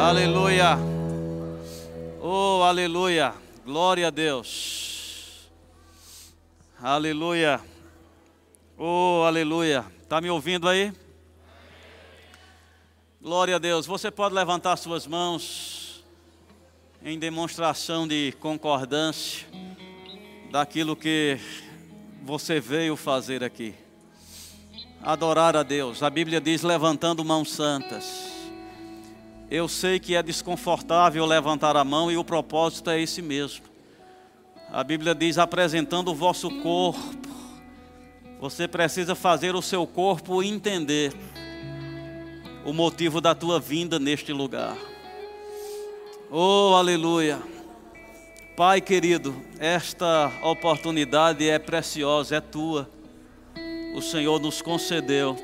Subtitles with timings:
[0.00, 0.78] Aleluia.
[2.18, 3.34] Oh, aleluia.
[3.62, 5.50] Glória a Deus.
[6.80, 7.60] Aleluia.
[8.78, 9.84] Oh, aleluia.
[10.02, 10.90] Está me ouvindo aí?
[13.20, 13.84] Glória a Deus.
[13.84, 16.02] Você pode levantar suas mãos
[17.04, 19.46] em demonstração de concordância
[20.50, 21.38] daquilo que
[22.22, 23.74] você veio fazer aqui.
[25.06, 26.02] Adorar a Deus.
[26.02, 28.26] A Bíblia diz levantando mãos santas.
[29.48, 33.66] Eu sei que é desconfortável levantar a mão e o propósito é esse mesmo.
[34.68, 37.28] A Bíblia diz apresentando o vosso corpo.
[38.40, 41.12] Você precisa fazer o seu corpo entender
[42.64, 44.76] o motivo da tua vinda neste lugar.
[46.32, 47.40] Oh, aleluia.
[48.56, 52.95] Pai querido, esta oportunidade é preciosa, é tua.
[53.96, 55.34] O Senhor nos concedeu.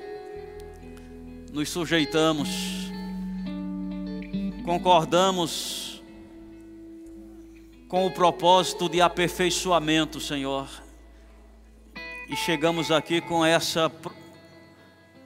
[1.55, 2.51] Nos sujeitamos.
[4.63, 6.03] Concordamos
[7.89, 10.69] com o propósito de aperfeiçoamento, Senhor.
[12.29, 13.91] E chegamos aqui com essa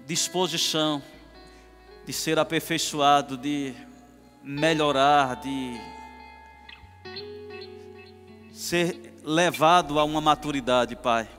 [0.06, 1.02] disposição
[2.06, 3.74] de ser aperfeiçoado, de
[4.40, 5.80] melhorar, de
[8.52, 11.35] ser levado a uma maturidade, Pai.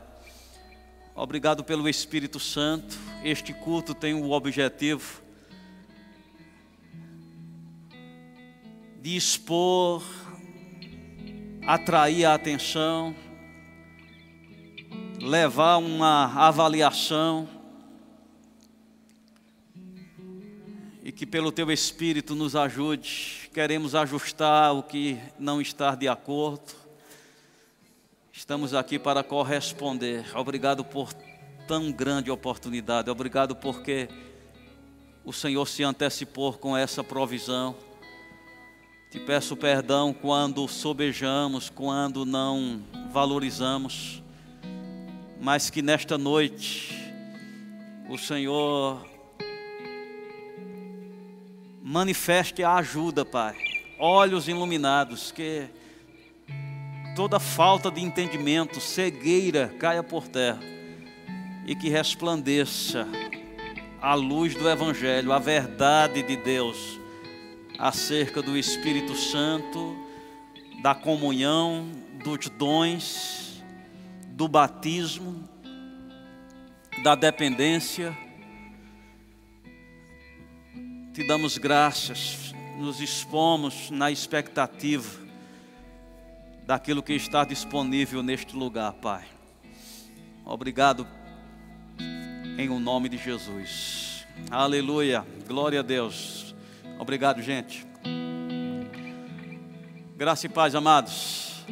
[1.20, 2.96] Obrigado pelo Espírito Santo.
[3.24, 5.20] Este culto tem o objetivo
[9.02, 10.04] de expor,
[11.66, 13.16] atrair a atenção,
[15.20, 17.50] levar uma avaliação
[21.02, 23.50] e que pelo teu Espírito nos ajude.
[23.52, 26.87] Queremos ajustar o que não está de acordo.
[28.38, 30.24] Estamos aqui para corresponder.
[30.38, 31.12] Obrigado por
[31.68, 33.10] tão grande oportunidade.
[33.10, 34.08] Obrigado porque
[35.26, 37.76] o Senhor se antecipou com essa provisão.
[39.10, 44.22] Te peço perdão quando sobejamos, quando não valorizamos,
[45.42, 46.94] mas que nesta noite
[48.08, 49.04] o Senhor
[51.82, 53.58] manifeste a ajuda, Pai.
[53.98, 55.68] Olhos iluminados, que
[57.18, 60.60] toda falta de entendimento, cegueira caia por terra
[61.66, 63.08] e que resplandeça
[64.00, 66.78] a luz do Evangelho, a verdade de Deus
[67.80, 69.98] acerca do Espírito Santo,
[70.84, 71.90] da comunhão,
[72.24, 73.64] dos dons,
[74.28, 75.50] do batismo,
[77.02, 78.16] da dependência.
[81.16, 85.27] Te damos graças, nos expomos na expectativa
[86.68, 89.26] daquilo que está disponível neste lugar, Pai.
[90.44, 91.08] Obrigado
[92.58, 94.28] em o nome de Jesus.
[94.52, 95.26] Aleluia.
[95.48, 96.54] Glória a Deus.
[97.00, 97.88] Obrigado, gente.
[100.18, 101.66] Graça e paz, amados.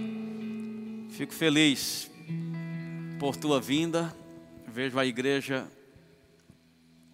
[1.10, 2.10] Fico feliz
[3.20, 4.16] por tua vinda.
[4.66, 5.68] Vejo a igreja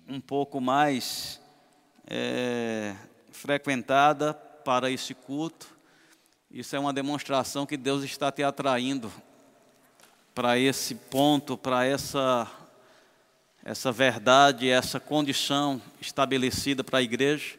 [0.07, 1.41] um pouco mais
[2.05, 2.93] é,
[3.31, 5.80] frequentada para esse culto.
[6.53, 9.09] Isso é uma demonstração que Deus está te atraindo
[10.35, 12.49] para esse ponto, para essa
[13.63, 17.57] essa verdade, essa condição estabelecida para a igreja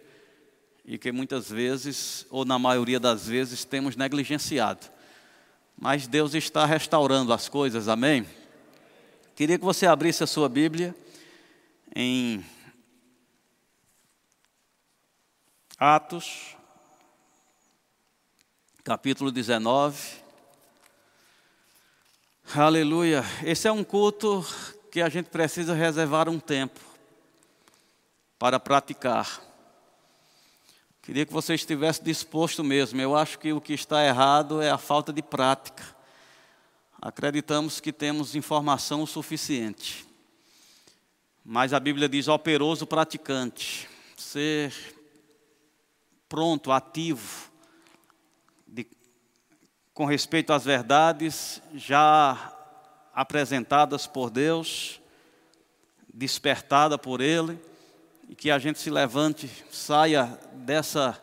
[0.84, 4.86] e que muitas vezes, ou na maioria das vezes, temos negligenciado.
[5.78, 8.26] Mas Deus está restaurando as coisas, amém?
[9.34, 10.94] Queria que você abrisse a sua Bíblia
[11.94, 12.44] em
[15.78, 16.56] Atos,
[18.84, 19.96] capítulo 19.
[22.52, 23.24] Aleluia.
[23.44, 24.44] Esse é um culto
[24.90, 26.80] que a gente precisa reservar um tempo
[28.40, 29.40] para praticar.
[31.00, 33.00] Queria que você estivesse disposto mesmo.
[33.00, 35.84] Eu acho que o que está errado é a falta de prática.
[37.00, 40.04] Acreditamos que temos informação o suficiente.
[41.44, 43.88] Mas a Bíblia diz operoso praticante.
[44.16, 44.74] Ser
[46.28, 47.51] pronto, ativo,
[50.02, 52.52] com respeito às verdades já
[53.14, 55.00] apresentadas por Deus,
[56.12, 57.56] despertada por Ele,
[58.28, 61.22] e que a gente se levante, saia dessa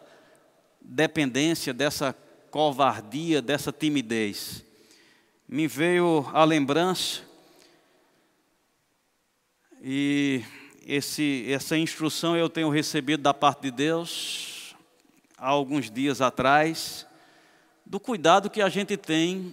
[0.79, 2.15] dependência, dessa
[2.49, 4.63] covardia, dessa timidez.
[5.45, 7.19] Me veio a lembrança
[9.83, 10.41] e
[10.87, 14.73] esse, essa instrução eu tenho recebido da parte de Deus
[15.37, 17.05] há alguns dias atrás,
[17.89, 19.51] do cuidado que a gente tem,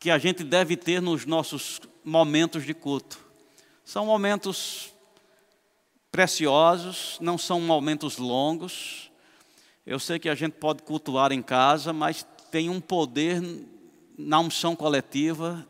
[0.00, 3.18] que a gente deve ter nos nossos momentos de culto.
[3.84, 4.90] São momentos
[6.10, 9.10] preciosos, não são momentos longos.
[9.84, 13.42] Eu sei que a gente pode cultuar em casa, mas tem um poder
[14.16, 15.68] na unção coletiva,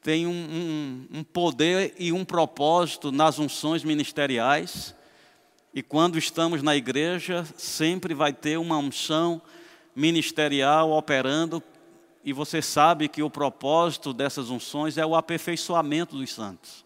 [0.00, 4.94] tem um, um, um, poder e um propósito nas unções ministeriais.
[5.74, 9.42] E quando estamos na igreja, sempre vai ter uma unção
[9.98, 11.62] ministerial operando.
[12.24, 16.84] E você sabe que o propósito dessas unções é o aperfeiçoamento dos santos.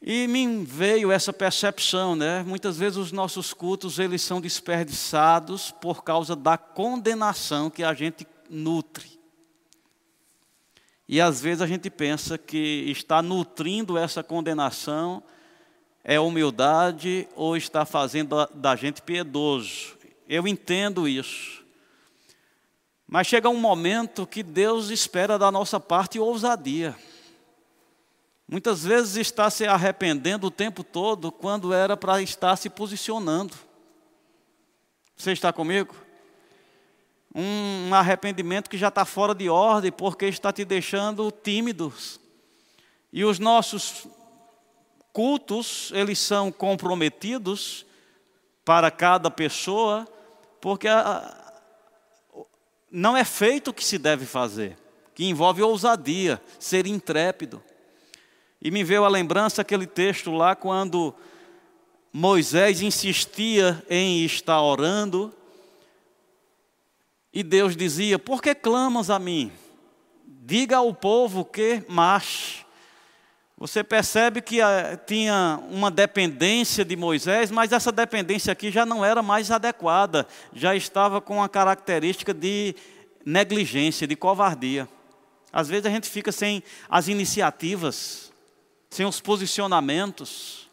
[0.00, 2.42] E me veio essa percepção, né?
[2.42, 8.26] Muitas vezes os nossos cultos eles são desperdiçados por causa da condenação que a gente
[8.48, 9.20] nutre.
[11.08, 15.22] E às vezes a gente pensa que está nutrindo essa condenação
[16.04, 19.96] é humildade ou está fazendo da gente piedoso.
[20.28, 21.61] Eu entendo isso.
[23.12, 26.96] Mas chega um momento que Deus espera da nossa parte ousadia.
[28.48, 33.54] Muitas vezes está se arrependendo o tempo todo quando era para estar se posicionando.
[35.14, 35.94] Você está comigo?
[37.34, 42.18] Um arrependimento que já está fora de ordem porque está te deixando tímidos.
[43.12, 44.06] E os nossos
[45.12, 47.84] cultos, eles são comprometidos
[48.64, 50.08] para cada pessoa,
[50.62, 50.88] porque
[52.92, 54.76] não é feito o que se deve fazer,
[55.14, 57.62] que envolve ousadia, ser intrépido.
[58.60, 61.14] E me veio a lembrança aquele texto lá quando
[62.12, 65.34] Moisés insistia em estar orando
[67.32, 69.50] e Deus dizia: Por que clamas a mim?
[70.26, 72.61] Diga ao povo que marche.
[73.62, 79.04] Você percebe que ah, tinha uma dependência de Moisés, mas essa dependência aqui já não
[79.04, 82.74] era mais adequada, já estava com a característica de
[83.24, 84.88] negligência, de covardia.
[85.52, 88.32] Às vezes a gente fica sem as iniciativas,
[88.90, 90.68] sem os posicionamentos.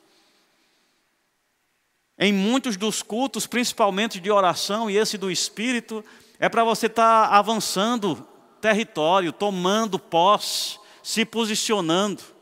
[2.17, 6.03] Em muitos dos cultos, principalmente de oração e esse do Espírito,
[6.39, 8.27] é para você estar tá avançando
[8.59, 12.38] território, tomando posse, se posicionando,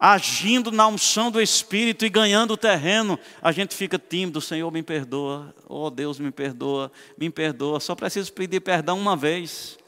[0.00, 3.18] agindo na unção do Espírito e ganhando o terreno.
[3.42, 7.78] A gente fica tímido, Senhor me perdoa, oh Deus me perdoa, me perdoa.
[7.78, 9.78] Só preciso pedir perdão uma vez.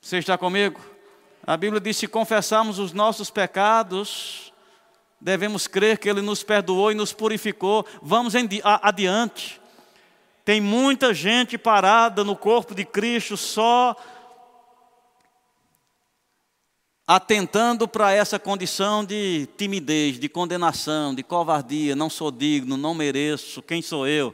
[0.00, 0.80] Você está comigo?
[1.44, 4.52] A Bíblia diz: se confessarmos os nossos pecados,
[5.20, 7.84] devemos crer que Ele nos perdoou e nos purificou.
[8.00, 9.60] Vamos adiante.
[10.44, 13.94] Tem muita gente parada no corpo de Cristo só
[17.08, 23.62] atentando para essa condição de timidez, de condenação, de covardia, não sou digno, não mereço,
[23.62, 24.32] quem sou eu?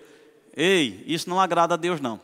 [0.55, 2.21] Ei, isso não agrada a Deus não.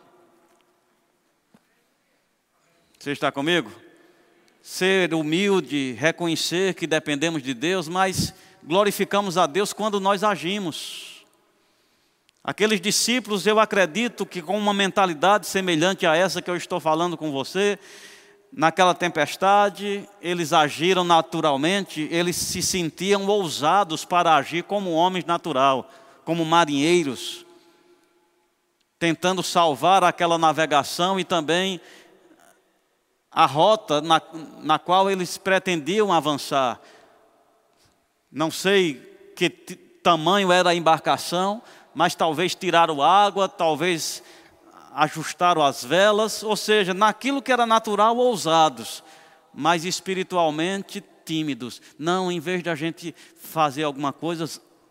[2.98, 3.70] Você está comigo?
[4.62, 11.24] ser humilde, reconhecer que dependemos de Deus, mas glorificamos a Deus quando nós agimos.
[12.42, 17.16] Aqueles discípulos, eu acredito que com uma mentalidade semelhante a essa que eu estou falando
[17.16, 17.78] com você,
[18.52, 25.88] naquela tempestade, eles agiram naturalmente, eles se sentiam ousados para agir como homens natural,
[26.24, 27.46] como marinheiros,
[28.98, 31.80] tentando salvar aquela navegação e também
[33.30, 34.20] a rota na,
[34.58, 36.80] na qual eles pretendiam avançar.
[38.30, 38.94] Não sei
[39.36, 39.48] que
[40.02, 41.62] tamanho era a embarcação,
[41.94, 44.22] mas talvez tiraram água, talvez
[44.92, 49.02] ajustaram as velas, ou seja, naquilo que era natural, ousados,
[49.54, 51.80] mas espiritualmente tímidos.
[51.98, 54.48] Não, em vez de a gente fazer alguma coisa,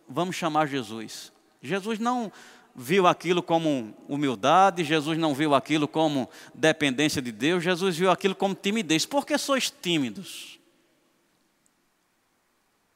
[0.07, 1.31] vamos chamar Jesus.
[1.61, 2.31] Jesus não
[2.75, 8.35] viu aquilo como humildade, Jesus não viu aquilo como dependência de Deus, Jesus viu aquilo
[8.35, 9.05] como timidez.
[9.05, 10.59] Por que sois tímidos?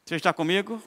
[0.06, 0.82] Você está comigo?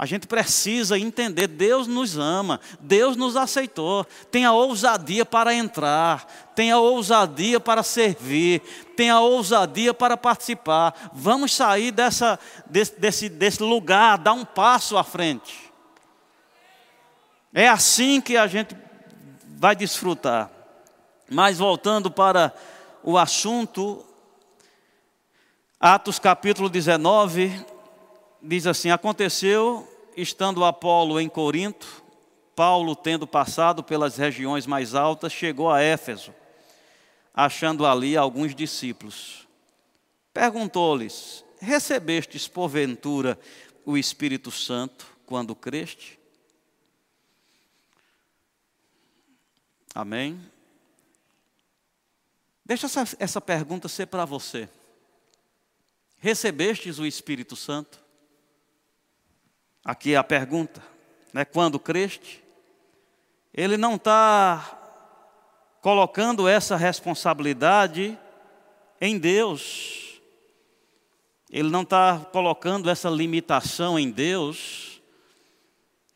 [0.00, 4.02] A gente precisa entender, Deus nos ama, Deus nos aceitou.
[4.30, 8.62] Tenha ousadia para entrar, tenha ousadia para servir,
[8.96, 11.10] tenha ousadia para participar.
[11.12, 15.70] Vamos sair dessa, desse, desse, desse lugar, dar um passo à frente.
[17.52, 18.74] É assim que a gente
[19.44, 20.50] vai desfrutar.
[21.28, 22.54] Mas voltando para
[23.02, 24.02] o assunto,
[25.78, 27.66] Atos capítulo 19,
[28.42, 29.89] diz assim: Aconteceu,
[30.20, 32.04] estando Apolo em Corinto,
[32.54, 36.34] Paulo, tendo passado pelas regiões mais altas, chegou a Éfeso,
[37.34, 39.48] achando ali alguns discípulos.
[40.32, 43.38] Perguntou-lhes: Recebestes porventura
[43.84, 46.18] o Espírito Santo quando creste?
[49.94, 50.40] Amém?
[52.64, 54.68] Deixa essa, essa pergunta ser para você.
[56.18, 58.00] Recebestes o Espírito Santo?
[59.84, 60.82] Aqui é a pergunta,
[61.32, 61.44] né?
[61.44, 62.44] Quando creste?
[63.52, 64.78] Ele não está
[65.80, 68.18] colocando essa responsabilidade
[69.00, 70.20] em Deus.
[71.50, 75.00] Ele não está colocando essa limitação em Deus.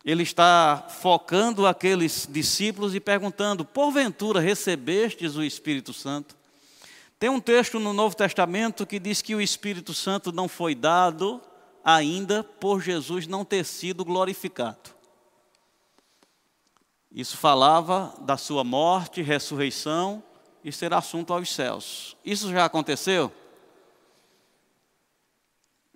[0.04, 6.36] Ele está focando aqueles discípulos e perguntando: porventura recebestes o Espírito Santo?
[7.18, 11.40] Tem um texto no Novo Testamento que diz que o Espírito Santo não foi dado
[11.84, 14.90] ainda por Jesus não ter sido glorificado.
[17.12, 20.22] Isso falava da sua morte, ressurreição
[20.64, 22.16] e ser assunto aos céus.
[22.24, 23.32] Isso já aconteceu?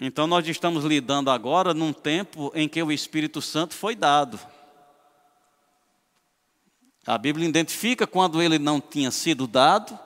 [0.01, 4.39] Então nós estamos lidando agora num tempo em que o Espírito Santo foi dado.
[7.05, 9.99] A Bíblia identifica quando ele não tinha sido dado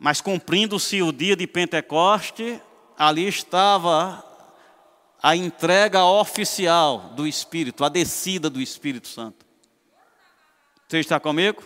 [0.00, 2.58] mas cumprindo-se o dia de Pentecoste,
[2.96, 4.24] ali estava
[5.22, 9.44] a entrega oficial do Espírito, a descida do Espírito Santo.
[10.88, 11.62] Você está comigo?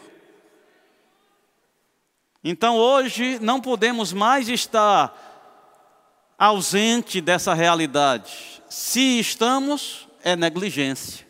[2.43, 8.63] Então hoje não podemos mais estar ausente dessa realidade.
[8.69, 11.27] Se estamos, é negligência,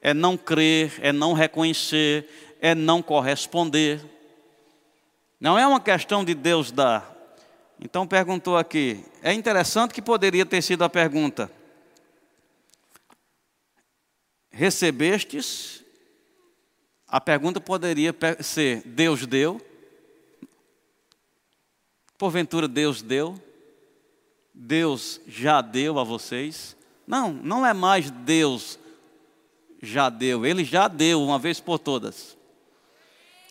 [0.00, 4.00] é não crer, é não reconhecer, é não corresponder.
[5.40, 7.15] Não é uma questão de Deus dar.
[7.80, 9.04] Então perguntou aqui.
[9.22, 11.50] É interessante que poderia ter sido a pergunta:
[14.50, 15.84] Recebestes?
[17.06, 19.60] A pergunta poderia ser: Deus deu?
[22.18, 23.40] Porventura Deus deu?
[24.54, 26.74] Deus já deu a vocês?
[27.06, 28.78] Não, não é mais Deus
[29.82, 32.36] já deu, Ele já deu uma vez por todas.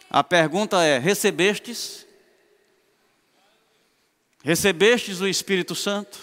[0.10, 2.05] A pergunta é: recebestes?
[4.46, 6.20] Recebestes o Espírito Santo?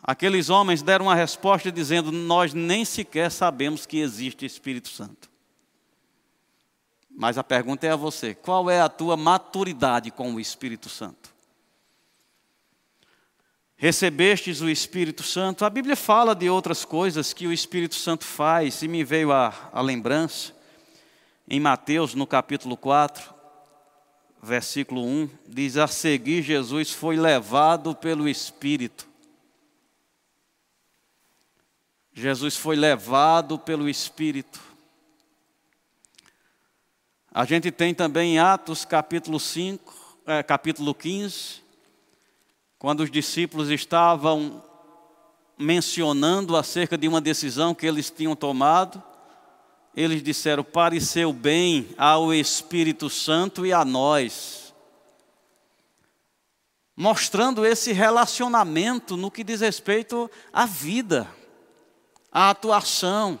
[0.00, 5.28] Aqueles homens deram uma resposta dizendo: Nós nem sequer sabemos que existe Espírito Santo.
[7.10, 11.34] Mas a pergunta é a você: qual é a tua maturidade com o Espírito Santo?
[13.76, 15.64] Recebestes o Espírito Santo?
[15.64, 19.52] A Bíblia fala de outras coisas que o Espírito Santo faz, e me veio a,
[19.72, 20.54] a lembrança.
[21.48, 23.39] Em Mateus, no capítulo 4,
[24.42, 29.08] versículo 1, diz: A seguir, Jesus foi levado pelo Espírito.
[32.12, 34.60] Jesus foi levado pelo Espírito.
[37.32, 41.62] A gente tem também em Atos capítulo 5, é, capítulo 15,
[42.78, 44.62] quando os discípulos estavam
[45.56, 49.00] mencionando acerca de uma decisão que eles tinham tomado,
[49.94, 54.72] eles disseram: pareceu bem ao Espírito Santo e a nós.
[56.96, 61.26] Mostrando esse relacionamento no que diz respeito à vida,
[62.30, 63.40] à atuação.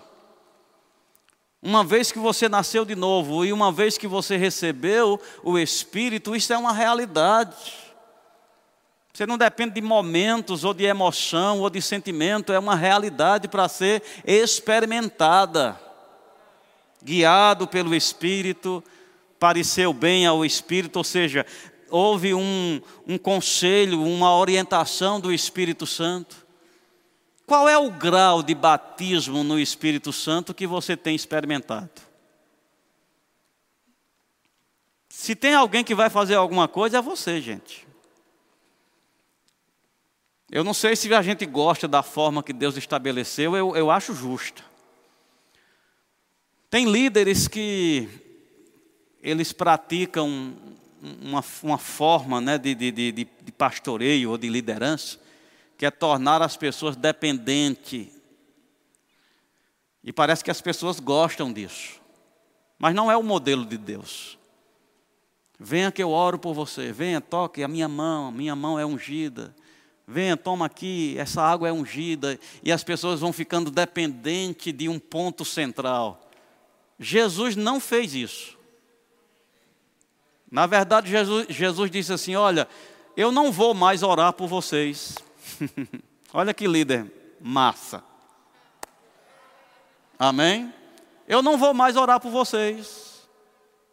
[1.62, 6.34] Uma vez que você nasceu de novo e uma vez que você recebeu o Espírito,
[6.34, 7.74] isso é uma realidade.
[9.12, 13.68] Você não depende de momentos, ou de emoção, ou de sentimento, é uma realidade para
[13.68, 15.78] ser experimentada
[17.02, 18.82] guiado pelo Espírito,
[19.38, 21.46] pareceu bem ao Espírito, ou seja,
[21.88, 26.46] houve um, um conselho, uma orientação do Espírito Santo.
[27.46, 31.90] Qual é o grau de batismo no Espírito Santo que você tem experimentado?
[35.08, 37.86] Se tem alguém que vai fazer alguma coisa, é você, gente.
[40.50, 44.14] Eu não sei se a gente gosta da forma que Deus estabeleceu, eu, eu acho
[44.14, 44.69] justa.
[46.70, 48.08] Tem líderes que
[49.20, 50.54] eles praticam
[51.20, 55.18] uma, uma forma né, de, de, de, de pastoreio ou de liderança,
[55.76, 58.06] que é tornar as pessoas dependentes.
[60.04, 62.00] E parece que as pessoas gostam disso.
[62.78, 64.38] Mas não é o modelo de Deus.
[65.58, 66.92] Venha que eu oro por você.
[66.92, 68.30] Venha, toque a minha mão.
[68.30, 69.54] Minha mão é ungida.
[70.06, 71.16] Venha, toma aqui.
[71.18, 72.38] Essa água é ungida.
[72.62, 76.29] E as pessoas vão ficando dependentes de um ponto central.
[77.00, 78.58] Jesus não fez isso.
[80.50, 82.68] Na verdade, Jesus, Jesus disse assim: Olha,
[83.16, 85.14] eu não vou mais orar por vocês.
[86.32, 88.04] Olha que líder massa.
[90.18, 90.72] Amém?
[91.26, 93.26] Eu não vou mais orar por vocês.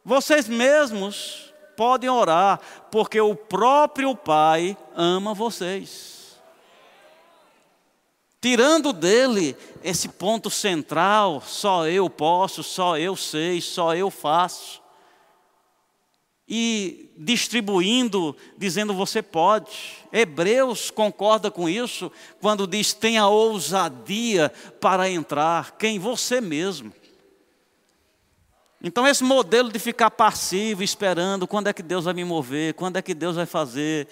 [0.04, 2.60] Vocês mesmos podem orar,
[2.92, 6.17] porque o próprio Pai ama vocês
[8.42, 14.82] tirando dele esse ponto central, só eu posso, só eu sei, só eu faço.
[16.50, 19.98] e distribuindo, dizendo você pode.
[20.14, 26.94] Hebreus concorda com isso quando diz tenha ousadia para entrar, quem você mesmo.
[28.82, 32.98] Então, esse modelo de ficar passivo, esperando, quando é que Deus vai me mover, quando
[32.98, 34.08] é que Deus vai fazer.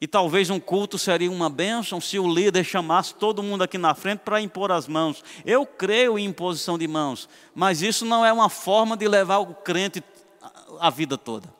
[0.00, 3.94] E talvez um culto seria uma bênção se o líder chamasse todo mundo aqui na
[3.94, 5.24] frente para impor as mãos.
[5.44, 9.54] Eu creio em imposição de mãos, mas isso não é uma forma de levar o
[9.54, 10.02] crente
[10.78, 11.56] a vida toda.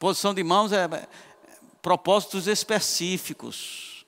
[0.00, 1.08] Posição de mãos é, é
[1.82, 4.06] propósitos específicos.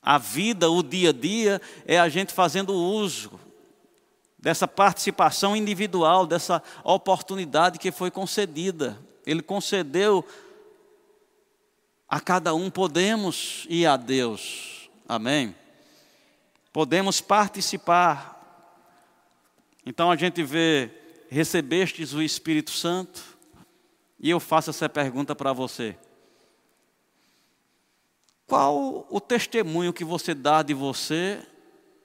[0.00, 3.40] A vida, o dia a dia, é a gente fazendo uso
[4.38, 8.96] dessa participação individual, dessa oportunidade que foi concedida.
[9.28, 10.26] Ele concedeu
[12.08, 14.88] a cada um, podemos ir a Deus.
[15.06, 15.54] Amém?
[16.72, 18.34] Podemos participar.
[19.84, 20.90] Então a gente vê
[21.28, 23.22] recebestes o Espírito Santo?
[24.18, 25.94] E eu faço essa pergunta para você.
[28.46, 31.46] Qual o testemunho que você dá de você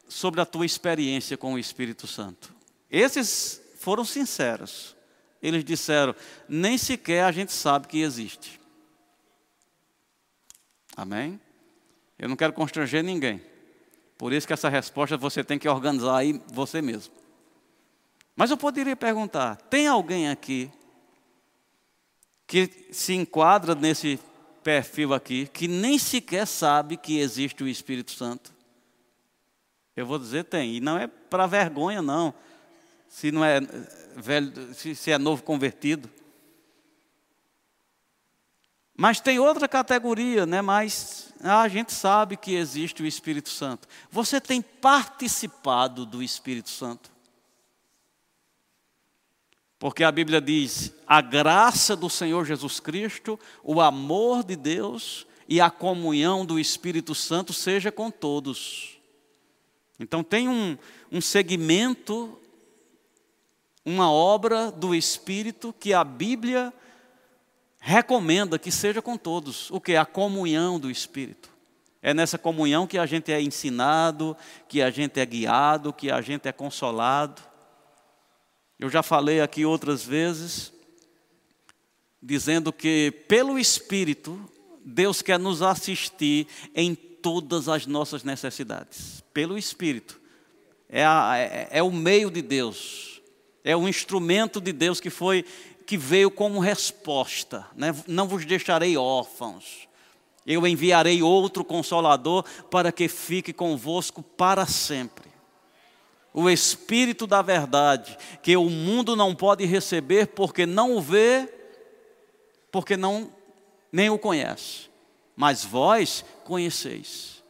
[0.09, 2.53] sobre a tua experiência com o Espírito Santo?
[2.91, 4.93] Esses foram sinceros.
[5.43, 6.15] Eles disseram:
[6.47, 8.61] nem sequer a gente sabe que existe.
[10.95, 11.39] Amém?
[12.17, 13.41] Eu não quero constranger ninguém.
[14.17, 17.13] Por isso que essa resposta você tem que organizar aí você mesmo.
[18.37, 20.71] Mas eu poderia perguntar: tem alguém aqui
[22.47, 24.17] que se enquadra nesse
[24.63, 28.53] perfil aqui, que nem sequer sabe que existe o Espírito Santo?
[29.95, 32.33] Eu vou dizer tem, e não é para vergonha não,
[33.13, 33.61] se não é
[34.15, 36.09] velho, se, se é novo convertido.
[38.97, 40.63] Mas tem outra categoria, né?
[40.63, 43.87] Mas ah, a gente sabe que existe o Espírito Santo.
[44.09, 47.11] Você tem participado do Espírito Santo?
[49.77, 55.61] Porque a Bíblia diz: a graça do Senhor Jesus Cristo, o amor de Deus e
[55.61, 58.97] a comunhão do Espírito Santo seja com todos.
[59.99, 60.75] Então tem um,
[61.11, 62.39] um segmento,
[63.85, 66.73] uma obra do Espírito que a Bíblia
[67.79, 69.69] recomenda que seja com todos.
[69.69, 69.95] O que?
[69.95, 71.51] A comunhão do Espírito.
[72.01, 74.35] É nessa comunhão que a gente é ensinado,
[74.67, 77.41] que a gente é guiado, que a gente é consolado.
[78.79, 80.73] Eu já falei aqui outras vezes,
[82.21, 84.39] dizendo que pelo Espírito,
[84.83, 89.23] Deus quer nos assistir em todas as nossas necessidades.
[89.33, 90.19] Pelo Espírito.
[90.89, 93.12] É, a, é, é o meio de Deus.
[93.63, 95.45] É o instrumento de Deus que foi
[95.85, 97.65] que veio como resposta.
[97.75, 97.93] Né?
[98.07, 99.87] Não vos deixarei órfãos.
[100.45, 105.33] Eu enviarei outro consolador para que fique convosco para sempre
[106.33, 111.47] o Espírito da verdade, que o mundo não pode receber porque não o vê,
[112.71, 113.31] porque não
[113.91, 114.89] nem o conhece.
[115.35, 117.43] Mas vós conheceis,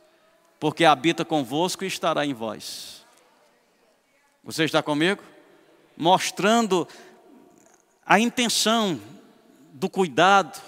[0.60, 3.06] porque habita convosco e estará em vós.
[4.44, 5.24] Você está comigo?
[5.96, 6.88] Mostrando
[8.06, 9.00] a intenção
[9.74, 10.62] do cuidado.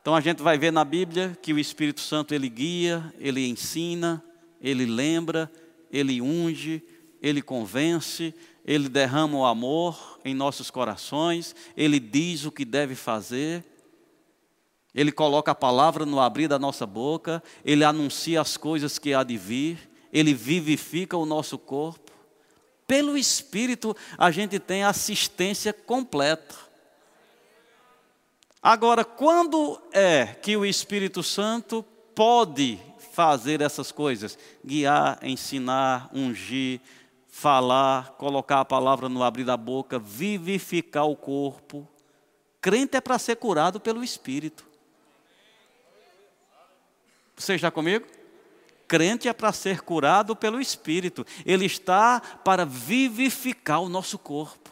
[0.00, 4.22] Então a gente vai ver na Bíblia que o Espírito Santo ele guia, ele ensina,
[4.60, 5.50] ele lembra,
[5.90, 6.82] ele unge,
[7.20, 13.64] ele convence, ele derrama o amor em nossos corações, ele diz o que deve fazer,
[14.94, 19.22] ele coloca a palavra no abrir da nossa boca, ele anuncia as coisas que há
[19.22, 22.07] de vir, ele vivifica o nosso corpo.
[22.88, 26.54] Pelo Espírito, a gente tem assistência completa.
[28.62, 32.80] Agora, quando é que o Espírito Santo pode
[33.12, 34.38] fazer essas coisas?
[34.64, 36.80] Guiar, ensinar, ungir,
[37.28, 41.86] falar, colocar a palavra no abrir da boca, vivificar o corpo.
[42.58, 44.66] Crente é para ser curado pelo Espírito.
[47.36, 48.17] Você está comigo?
[48.88, 51.24] Crente é para ser curado pelo Espírito.
[51.44, 54.70] Ele está para vivificar o nosso corpo.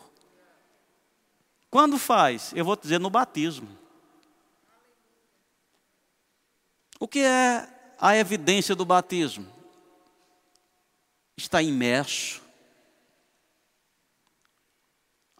[1.70, 2.52] Quando faz?
[2.54, 3.68] Eu vou dizer no batismo.
[6.98, 7.68] O que é
[8.00, 9.46] a evidência do batismo?
[11.36, 12.46] Está imerso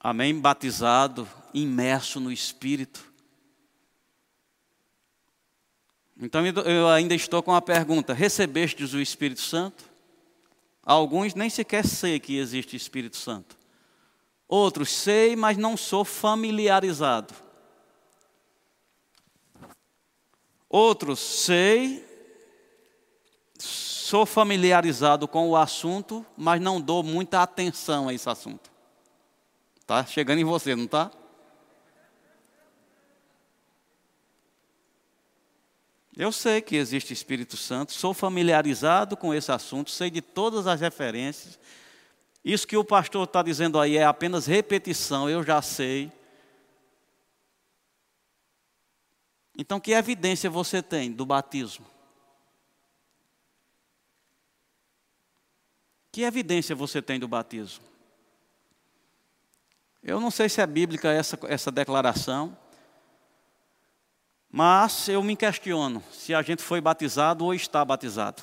[0.09, 0.39] amém?
[0.39, 3.06] Batizado, imerso no Espírito.
[6.20, 9.85] Então eu ainda estou com a pergunta: recebestes o Espírito Santo?
[10.83, 13.57] Alguns nem sequer sei que existe Espírito Santo.
[14.48, 17.35] Outros sei, mas não sou familiarizado.
[20.68, 22.05] Outros sei,
[23.59, 28.70] sou familiarizado com o assunto, mas não dou muita atenção a esse assunto.
[29.81, 31.11] Está chegando em você, não está?
[36.16, 40.81] Eu sei que existe Espírito Santo, sou familiarizado com esse assunto, sei de todas as
[40.81, 41.59] referências.
[42.42, 46.11] Isso que o pastor está dizendo aí é apenas repetição, eu já sei.
[49.59, 51.87] Então, que evidência você tem do batismo?
[56.11, 57.85] Que evidência você tem do batismo?
[60.02, 62.57] Eu não sei se é bíblica essa, essa declaração,
[64.57, 68.42] mas eu me questiono se a gente foi batizado ou está batizado.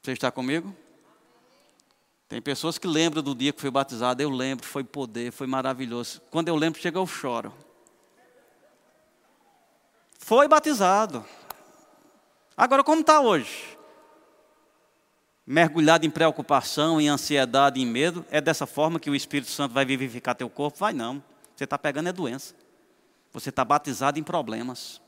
[0.00, 0.72] Você está comigo?
[2.28, 4.22] Tem pessoas que lembram do dia que foi batizado.
[4.22, 6.22] Eu lembro, foi poder, foi maravilhoso.
[6.30, 7.52] Quando eu lembro, chega eu choro.
[10.20, 11.26] Foi batizado.
[12.56, 13.76] Agora, como está hoje?
[15.44, 18.24] Mergulhado em preocupação, em ansiedade, em medo.
[18.30, 20.78] É dessa forma que o Espírito Santo vai vivificar teu corpo?
[20.78, 21.20] Vai não.
[21.54, 22.54] Você está pegando é doença.
[23.32, 25.00] Você está batizado em problemas.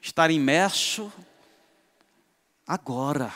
[0.00, 1.12] Estar imerso
[2.66, 3.32] agora.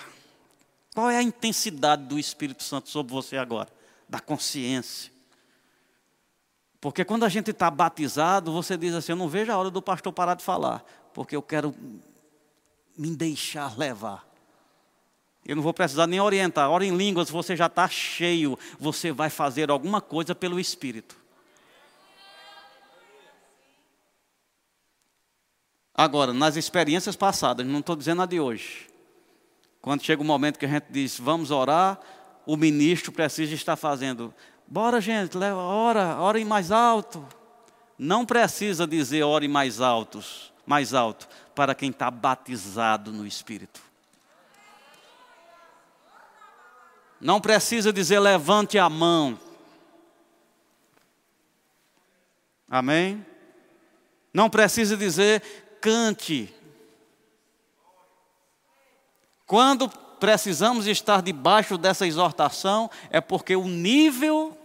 [0.94, 3.68] Qual é a intensidade do Espírito Santo sobre você agora?
[4.08, 5.10] Da consciência.
[6.80, 9.80] Porque quando a gente está batizado, você diz assim: Eu não vejo a hora do
[9.80, 11.74] pastor parar de falar porque eu quero
[12.96, 14.26] me deixar levar.
[15.44, 16.70] Eu não vou precisar nem orientar.
[16.70, 21.16] Ora em línguas, você já está cheio, você vai fazer alguma coisa pelo Espírito.
[25.94, 28.88] Agora, nas experiências passadas, não estou dizendo a de hoje.
[29.80, 32.00] Quando chega o momento que a gente diz, vamos orar,
[32.46, 34.32] o ministro precisa estar fazendo.
[34.66, 37.26] Bora, gente, leva, ora, ora mais alto.
[37.98, 43.80] Não precisa dizer ore mais altos mais alto para quem está batizado no Espírito.
[47.22, 49.38] Não precisa dizer levante a mão.
[52.68, 53.24] Amém?
[54.34, 56.52] Não precisa dizer cante.
[59.46, 64.58] Quando precisamos estar debaixo dessa exortação, é porque o nível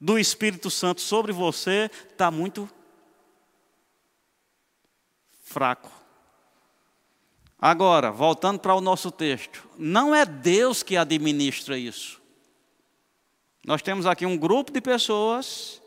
[0.00, 2.68] do Espírito Santo sobre você está muito
[5.44, 6.01] fraco.
[7.64, 12.20] Agora, voltando para o nosso texto, não é Deus que administra isso.
[13.64, 15.80] Nós temos aqui um grupo de pessoas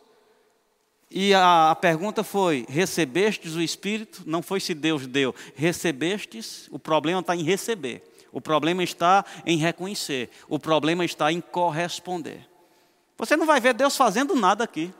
[1.11, 4.23] e a, a, pergunta foi: recebestes o Espírito?
[4.25, 5.35] Não foi se Deus deu.
[5.53, 6.69] Recebestes?
[6.71, 8.01] O problema está em receber.
[8.31, 10.29] O problema está em reconhecer.
[10.47, 12.47] O problema está em corresponder.
[13.17, 14.93] Você não vai ver Deus fazendo nada aqui.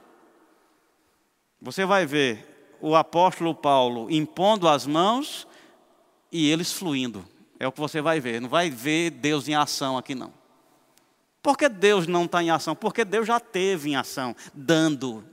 [1.58, 5.46] Você vai ver o apóstolo Paulo impondo as mãos
[6.30, 7.24] e eles fluindo.
[7.58, 8.40] É o que você vai ver.
[8.40, 10.32] Não vai ver Deus em ação aqui, não.
[11.42, 12.74] Por que Deus não está em ação?
[12.74, 15.24] Porque Deus já teve em ação, dando.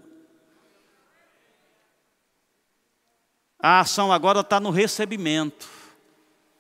[3.59, 5.67] A ação agora está no recebimento.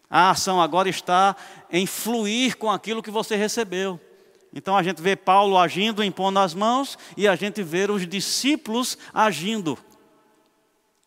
[0.09, 1.35] A ação agora está
[1.71, 3.99] em fluir com aquilo que você recebeu.
[4.53, 8.97] Então a gente vê Paulo agindo, impondo as mãos, e a gente vê os discípulos
[9.13, 9.77] agindo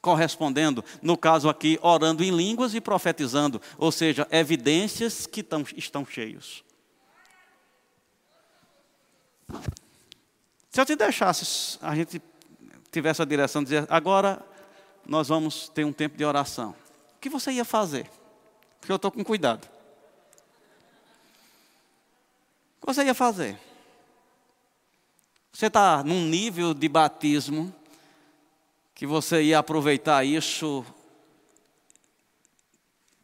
[0.06, 6.06] correspondendo, no caso aqui, orando em línguas e profetizando, ou seja, evidências que tão, estão
[6.06, 6.62] cheios.
[10.70, 12.22] Se eu te deixasse, a gente
[12.92, 14.40] tivesse a direção de dizer, agora
[15.04, 16.70] nós vamos ter um tempo de oração.
[17.16, 18.08] O que você ia fazer?
[18.78, 19.68] Porque eu estou com cuidado.
[22.76, 23.58] O que você ia fazer?
[25.52, 27.74] Você está num nível de batismo
[28.96, 30.82] que você ia aproveitar isso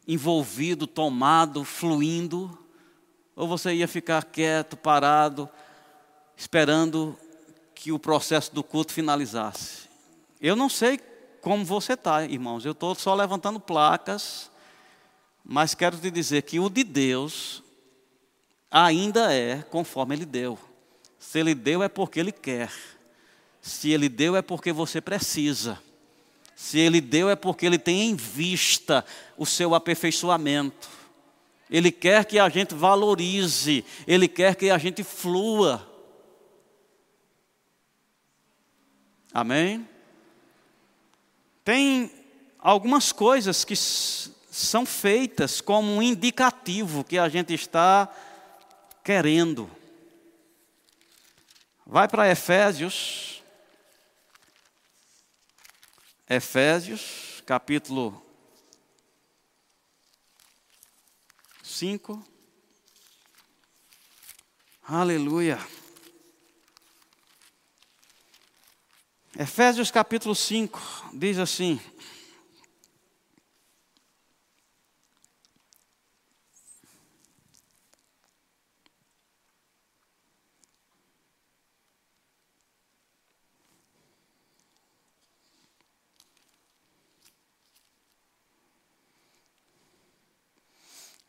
[0.07, 2.55] envolvido, tomado, fluindo,
[3.35, 5.49] ou você ia ficar quieto, parado,
[6.37, 7.17] esperando
[7.73, 9.89] que o processo do culto finalizasse.
[10.39, 10.99] Eu não sei
[11.41, 14.51] como você está, irmãos, eu estou só levantando placas,
[15.43, 17.63] mas quero te dizer que o de Deus
[18.69, 20.59] ainda é conforme Ele deu.
[21.17, 22.71] Se Ele deu é porque Ele quer.
[23.63, 25.81] Se Ele deu é porque você precisa.
[26.53, 29.05] Se Ele deu é porque Ele tem em vista
[29.37, 30.89] o seu aperfeiçoamento.
[31.69, 35.89] Ele quer que a gente valorize, Ele quer que a gente flua.
[39.33, 39.87] Amém?
[41.63, 42.11] Tem
[42.59, 48.13] algumas coisas que são feitas como um indicativo que a gente está
[49.05, 49.71] querendo.
[51.87, 53.32] Vai para Efésios,
[56.29, 58.25] Efésios, capítulo
[61.61, 62.25] 5.
[64.83, 65.59] Aleluia.
[69.37, 70.79] Efésios capítulo 5
[71.13, 71.77] diz assim: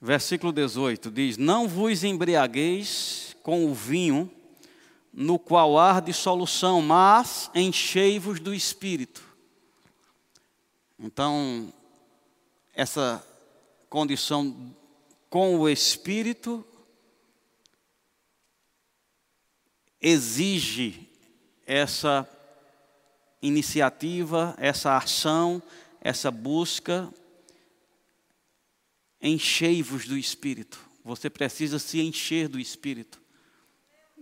[0.05, 4.31] Versículo 18 diz: Não vos embriagueis com o vinho,
[5.11, 9.25] no qual há dissolução, mas enchei-vos do espírito.
[10.99, 11.73] Então,
[12.75, 13.27] essa
[13.89, 14.77] condição
[15.31, 16.63] com o espírito
[20.03, 21.09] exige
[21.67, 22.29] essa
[23.41, 25.63] iniciativa, essa ação,
[25.99, 27.11] essa busca
[29.25, 30.79] enchei-vos do Espírito.
[31.03, 33.21] Você precisa se encher do Espírito.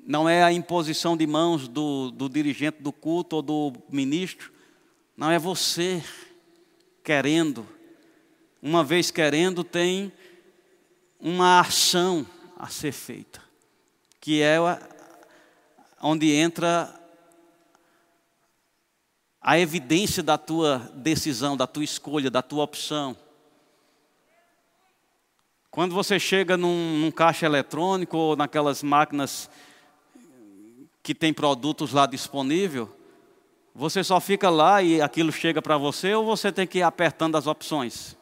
[0.07, 4.53] Não é a imposição de mãos do, do dirigente do culto ou do ministro.
[5.17, 6.03] Não é você
[7.03, 7.67] querendo.
[8.61, 10.13] Uma vez querendo, tem
[11.19, 13.43] uma ação a ser feita,
[14.21, 14.57] que é
[16.01, 16.93] onde entra
[19.41, 23.17] a evidência da tua decisão, da tua escolha, da tua opção.
[25.73, 29.49] Quando você chega num, num caixa eletrônico ou naquelas máquinas
[31.03, 32.95] que tem produtos lá disponível,
[33.75, 37.39] você só fica lá e aquilo chega para você ou você tem que ir apertando
[37.39, 38.15] as opções?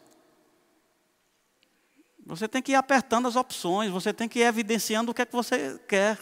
[2.24, 5.26] Você tem que ir apertando as opções, você tem que ir evidenciando o que é
[5.26, 6.20] que você quer.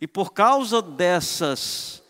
[0.00, 2.00] E por causa dessas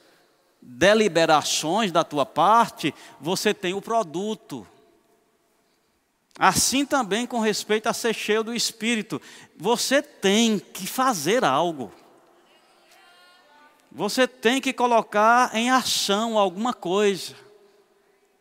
[0.61, 4.67] deliberações da tua parte, você tem o produto.
[6.39, 9.23] Assim também com respeito a ser cheio do Espírito,
[9.57, 11.93] você tem que fazer algo.
[13.93, 17.37] Você tem que colocar em ação alguma coisa.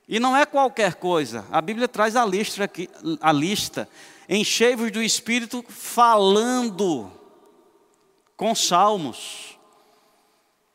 [0.08, 1.46] E não é qualquer coisa.
[1.52, 2.90] A Bíblia traz a lista aqui,
[3.22, 3.88] a lista.
[4.28, 7.12] Enchei-vos do Espírito falando
[8.36, 9.58] com salmos.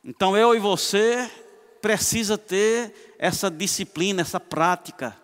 [0.03, 1.29] Então eu e você
[1.81, 5.15] precisa ter essa disciplina, essa prática.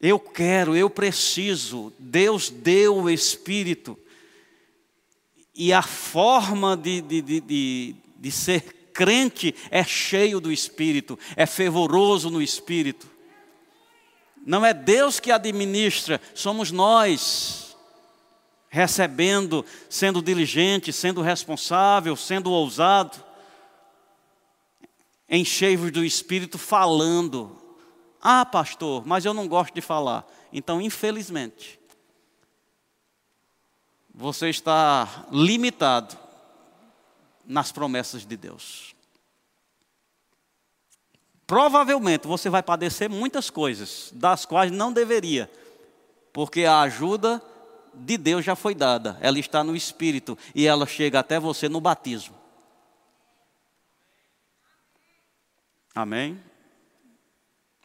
[0.00, 1.92] Eu quero, eu preciso.
[1.98, 3.98] Deus deu o Espírito.
[5.54, 8.62] E a forma de, de, de, de, de ser
[8.94, 13.08] crente é cheio do Espírito, é fervoroso no Espírito.
[14.44, 17.76] Não é Deus que administra, somos nós
[18.70, 23.22] recebendo, sendo diligente, sendo responsável, sendo ousado,
[25.28, 27.59] enchei-vos do Espírito falando,
[28.20, 30.26] ah, pastor, mas eu não gosto de falar.
[30.52, 31.80] Então, infelizmente,
[34.14, 36.16] você está limitado
[37.46, 38.94] nas promessas de Deus.
[41.46, 45.50] Provavelmente você vai padecer muitas coisas, das quais não deveria,
[46.32, 47.42] porque a ajuda
[47.92, 51.80] de Deus já foi dada, ela está no Espírito e ela chega até você no
[51.80, 52.36] batismo.
[55.92, 56.40] Amém?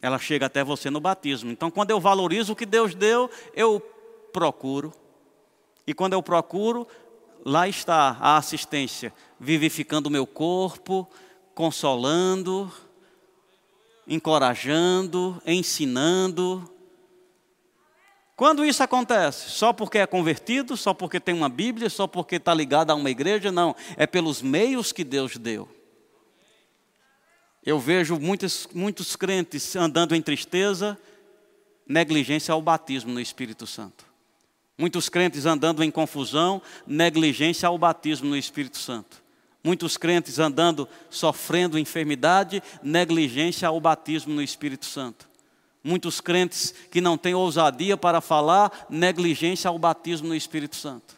[0.06, 1.50] Ela chega até você no batismo.
[1.50, 3.80] Então, quando eu valorizo o que Deus deu, eu
[4.32, 4.92] procuro.
[5.84, 6.86] E quando eu procuro,
[7.44, 11.08] lá está a assistência, vivificando o meu corpo,
[11.54, 12.72] consolando,
[14.06, 16.70] encorajando, ensinando.
[18.36, 19.50] Quando isso acontece?
[19.50, 23.10] Só porque é convertido, só porque tem uma Bíblia, só porque está ligado a uma
[23.10, 23.50] igreja?
[23.50, 25.68] Não, é pelos meios que Deus deu.
[27.66, 30.96] Eu vejo muitos, muitos crentes andando em tristeza,
[31.84, 34.06] negligência ao batismo no Espírito Santo.
[34.78, 39.20] Muitos crentes andando em confusão, negligência ao batismo no Espírito Santo.
[39.64, 45.28] Muitos crentes andando sofrendo enfermidade, negligência ao batismo no Espírito Santo.
[45.82, 51.16] Muitos crentes que não têm ousadia para falar, negligência ao batismo no Espírito Santo.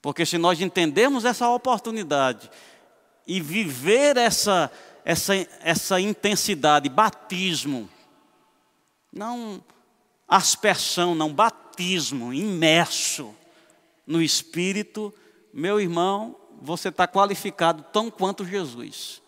[0.00, 2.48] Porque se nós entendermos essa oportunidade
[3.26, 4.70] e viver essa,
[5.04, 7.88] essa, essa intensidade, batismo,
[9.12, 9.62] não
[10.28, 13.34] aspersão, não batismo, imerso
[14.06, 15.12] no Espírito,
[15.52, 19.22] meu irmão, você está qualificado tão quanto Jesus,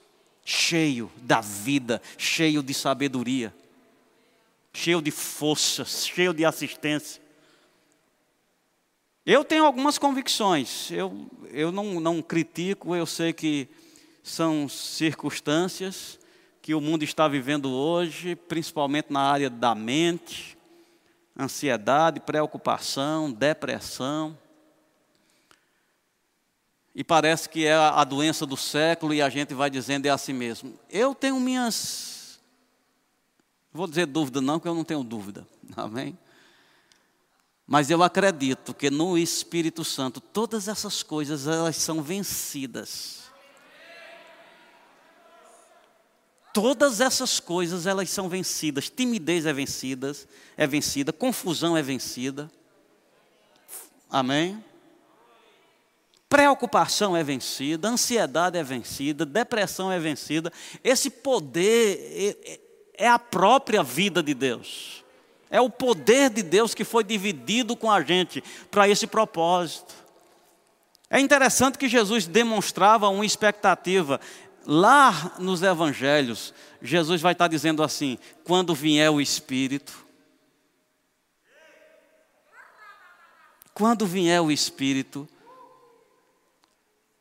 [0.45, 3.55] cheio da vida, cheio de sabedoria,
[4.73, 7.23] cheio de força, cheio de assistência.
[9.25, 13.69] Eu tenho algumas convicções, eu, eu não, não critico, eu sei que
[14.27, 16.19] são circunstâncias
[16.61, 20.59] que o mundo está vivendo hoje, principalmente na área da mente,
[21.39, 24.37] ansiedade, preocupação, depressão.
[26.93, 30.33] E parece que é a doença do século e a gente vai dizendo é assim
[30.33, 30.77] mesmo.
[30.91, 32.41] Eu tenho minhas.
[33.73, 35.47] Vou dizer dúvida, não, porque eu não tenho dúvida.
[35.77, 36.19] Amém?
[37.65, 43.26] Mas eu acredito que no Espírito Santo todas essas coisas elas são vencidas.
[46.57, 48.89] Todas essas coisas elas são vencidas.
[48.89, 50.17] Timidez é vencida,
[50.57, 52.51] é vencida, confusão é vencida.
[54.09, 54.65] Amém?
[56.31, 60.51] Preocupação é vencida, ansiedade é vencida, depressão é vencida.
[60.83, 62.39] Esse poder
[62.97, 65.05] é, a própria vida de Deus.
[65.51, 69.95] É o poder de Deus que foi dividido com a gente para esse propósito.
[71.09, 74.21] É interessante que Jesus demonstrava uma expectativa.
[74.69, 76.53] Lá nos evangelhos,
[76.83, 80.05] Jesus vai estar dizendo assim: quando vier o Espírito,
[83.73, 85.29] quando vier o Espírito,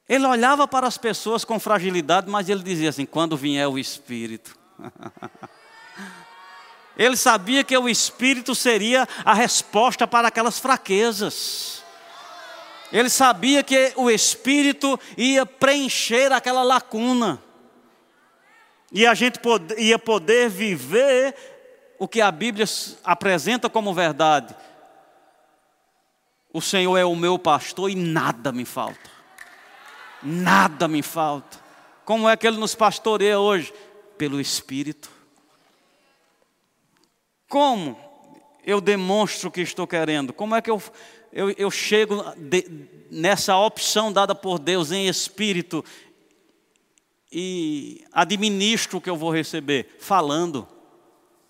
[0.09, 4.57] ele olhava para as pessoas com fragilidade, mas ele dizia assim: quando vier o Espírito.
[6.97, 11.84] ele sabia que o Espírito seria a resposta para aquelas fraquezas.
[12.95, 17.43] Ele sabia que o Espírito ia preencher aquela lacuna.
[18.89, 19.37] E a gente
[19.77, 21.35] ia poder viver
[21.99, 22.65] o que a Bíblia
[23.03, 24.55] apresenta como verdade.
[26.53, 29.11] O Senhor é o meu pastor e nada me falta.
[30.23, 31.59] Nada me falta.
[32.05, 33.73] Como é que Ele nos pastoreia hoje?
[34.17, 35.11] Pelo Espírito.
[37.49, 37.99] Como
[38.63, 40.31] eu demonstro o que estou querendo?
[40.31, 40.81] Como é que eu
[41.35, 45.83] eu, eu chego de, nessa opção dada por Deus em espírito
[47.29, 49.97] e administro o que eu vou receber?
[49.99, 50.65] Falando.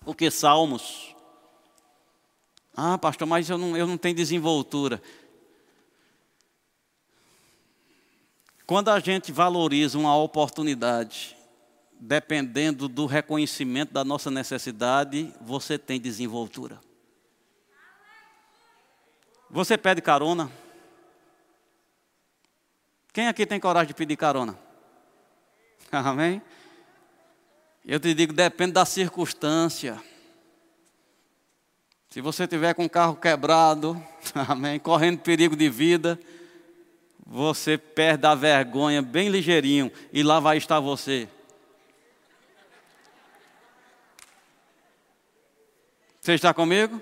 [0.04, 0.32] O que?
[0.32, 1.16] Salmos.
[2.76, 5.00] Ah, pastor, mas eu não, eu não tenho desenvoltura.
[8.66, 11.38] Quando a gente valoriza uma oportunidade,
[12.00, 16.80] dependendo do reconhecimento da nossa necessidade, você tem desenvoltura.
[19.50, 20.52] Você pede carona?
[23.14, 24.60] Quem aqui tem coragem de pedir carona?
[25.92, 26.42] Amém?
[27.86, 30.02] Eu te digo, depende da circunstância.
[32.10, 34.02] Se você tiver com o carro quebrado,
[34.34, 36.20] amém, correndo perigo de vida,
[37.26, 41.28] você perde a vergonha bem ligeirinho e lá vai estar você.
[46.22, 47.02] Você está comigo?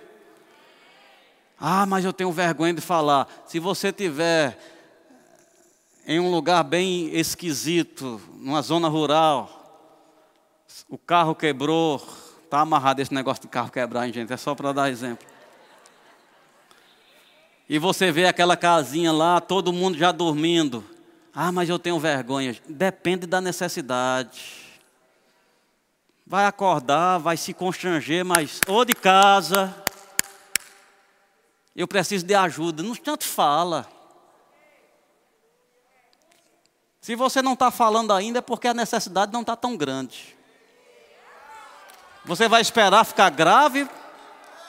[1.66, 3.26] Ah, mas eu tenho vergonha de falar.
[3.46, 4.60] Se você tiver
[6.06, 9.90] em um lugar bem esquisito, numa zona rural,
[10.90, 12.06] o carro quebrou,
[12.44, 14.34] está amarrado esse negócio de carro quebrar, hein, gente?
[14.34, 15.26] É só para dar exemplo.
[17.70, 20.84] E você vê aquela casinha lá, todo mundo já dormindo.
[21.34, 22.58] Ah, mas eu tenho vergonha.
[22.68, 24.84] Depende da necessidade.
[26.28, 29.74] Vai acordar, vai se constranger, mas ou de casa,
[31.76, 32.84] eu preciso de ajuda.
[32.84, 33.88] Não tanto fala.
[37.02, 40.38] Se você não está falando ainda é porque a necessidade não está tão grande.
[42.26, 43.88] Você vai esperar ficar grave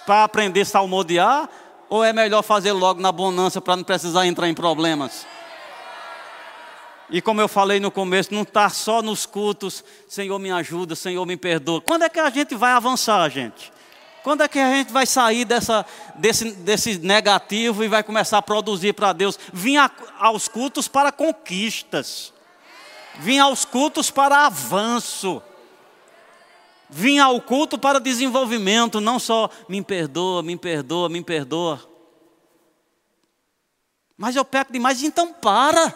[0.05, 1.49] para aprender a salmodiar?
[1.89, 5.27] Ou é melhor fazer logo na bonança para não precisar entrar em problemas?
[7.11, 11.25] E como eu falei no começo, não está só nos cultos, Senhor me ajuda, Senhor
[11.27, 11.81] me perdoa.
[11.81, 13.73] Quando é que a gente vai avançar, gente?
[14.25, 15.85] Quando é que a gente vai sair dessa,
[16.15, 19.39] desse, desse negativo e vai começar a produzir para Deus?
[19.53, 22.33] Vim a, aos cultos para conquistas.
[23.17, 25.43] Vim aos cultos para avanço.
[26.89, 31.87] Vim ao culto para desenvolvimento, não só me perdoa, me perdoa, me perdoa.
[34.17, 35.95] Mas eu peco demais, então para.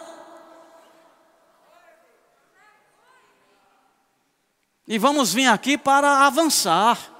[4.87, 7.18] E vamos vir aqui para avançar.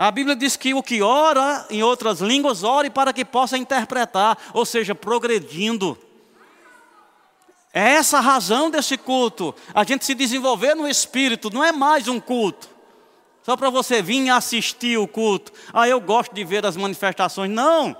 [0.00, 4.38] A Bíblia diz que o que ora em outras línguas, ore para que possa interpretar,
[4.54, 5.94] ou seja, progredindo.
[7.70, 12.08] É essa a razão desse culto, a gente se desenvolver no espírito, não é mais
[12.08, 12.70] um culto.
[13.42, 15.52] Só para você vir assistir o culto.
[15.70, 17.50] Ah, eu gosto de ver as manifestações.
[17.50, 17.94] Não.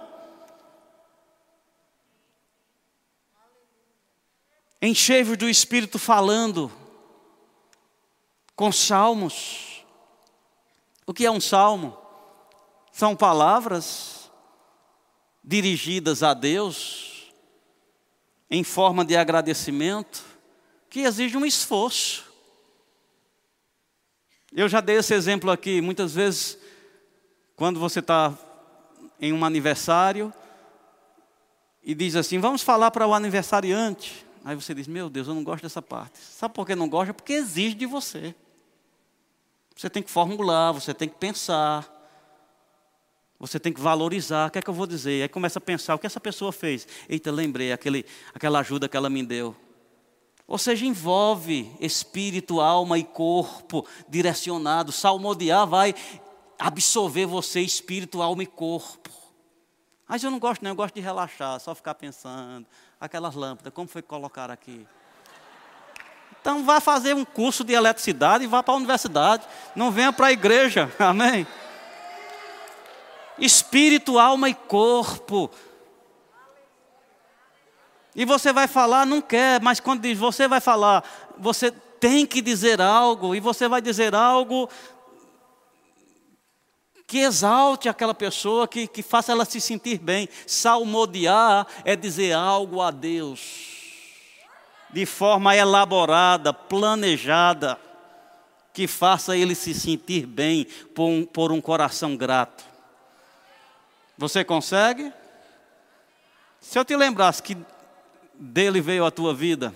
[4.80, 6.72] Enchei-vos do Espírito falando,
[8.56, 9.69] com salmos
[11.10, 11.98] o que é um salmo?
[12.92, 14.30] São palavras
[15.42, 17.32] dirigidas a Deus
[18.48, 20.24] em forma de agradecimento
[20.88, 22.32] que exige um esforço.
[24.52, 26.56] Eu já dei esse exemplo aqui, muitas vezes,
[27.56, 28.32] Quando você está
[29.20, 30.32] em um aniversário
[31.82, 34.24] e diz assim: Vamos falar para o aniversariante.
[34.44, 36.20] Aí você diz: Meu Deus, eu não gosto dessa parte.
[36.20, 37.12] Sabe por que não gosta?
[37.12, 38.32] Porque exige de você.
[39.80, 41.90] Você tem que formular, você tem que pensar.
[43.38, 44.48] Você tem que valorizar.
[44.48, 45.22] O que é que eu vou dizer?
[45.22, 46.86] Aí começa a pensar: o que essa pessoa fez?
[47.08, 48.04] Eita, lembrei, aquele,
[48.34, 49.56] aquela ajuda que ela me deu.
[50.46, 54.92] Ou seja, envolve espírito, alma e corpo direcionado.
[54.92, 55.94] Salmodiar vai
[56.58, 59.10] absorver você, espírito, alma e corpo.
[60.06, 62.66] Mas eu não gosto, não, eu gosto de relaxar, só ficar pensando.
[63.00, 64.86] Aquelas lâmpadas, como foi que colocaram aqui?
[66.40, 69.46] Então vá fazer um curso de eletricidade e vá para a universidade.
[69.76, 71.46] Não venha para a igreja, amém?
[73.38, 75.50] Espírito, alma e corpo.
[78.14, 81.04] E você vai falar, não quer, mas quando diz você vai falar,
[81.38, 84.68] você tem que dizer algo, e você vai dizer algo
[87.06, 90.28] que exalte aquela pessoa, que, que faça ela se sentir bem.
[90.46, 93.79] Salmodiar é dizer algo a Deus,
[94.92, 97.78] de forma elaborada, planejada,
[98.72, 100.64] que faça ele se sentir bem
[100.94, 102.64] por um, por um coração grato.
[104.16, 105.12] Você consegue?
[106.60, 107.56] Se eu te lembrasse que
[108.40, 109.74] dele veio a tua vida.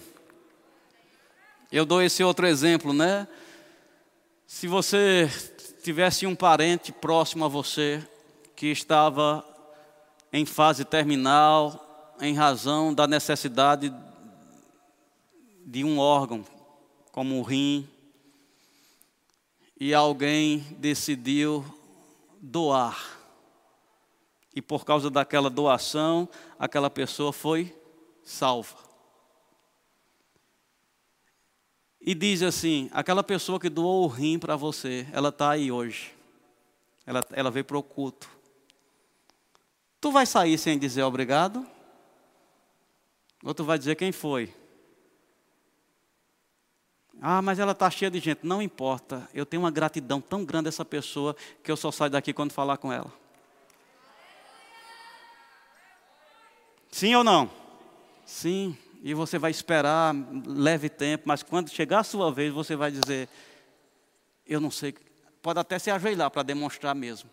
[1.71, 3.29] Eu dou esse outro exemplo, né?
[4.47, 5.31] Se você
[5.83, 8.03] tivesse um parente próximo a você
[8.57, 9.45] que estava
[10.33, 13.93] em fase terminal, em razão da necessidade
[15.65, 16.45] de um órgão,
[17.11, 17.89] como o rim,
[19.79, 21.65] e alguém decidiu
[22.41, 23.19] doar.
[24.55, 27.75] E por causa daquela doação, aquela pessoa foi
[28.23, 28.77] salva.
[32.01, 36.15] E diz assim: aquela pessoa que doou o rim para você, ela está aí hoje.
[37.07, 38.29] Ela, ela veio para o culto.
[40.01, 41.67] Tu vai sair sem dizer obrigado?
[43.43, 44.53] Ou tu vai dizer quem foi?
[47.27, 48.41] Ah, mas ela está cheia de gente.
[48.43, 49.27] Não importa.
[49.33, 52.53] Eu tenho uma gratidão tão grande a essa pessoa que eu só saio daqui quando
[52.53, 53.11] falar com ela.
[56.91, 57.51] Sim ou não?
[58.27, 60.15] Sim, e você vai esperar,
[60.47, 63.27] leve tempo, mas quando chegar a sua vez, você vai dizer:
[64.47, 64.95] Eu não sei,
[65.41, 67.31] pode até se ajoelhar para demonstrar mesmo.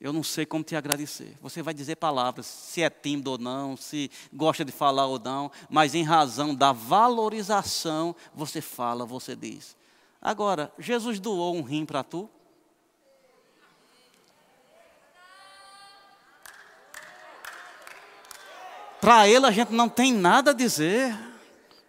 [0.00, 1.36] Eu não sei como te agradecer.
[1.40, 5.50] Você vai dizer palavras, se é tímido ou não, se gosta de falar ou não,
[5.70, 9.74] mas em razão da valorização, você fala, você diz.
[10.20, 12.28] Agora, Jesus doou um rim para tu?
[19.00, 21.16] Para ele a gente não tem nada a dizer.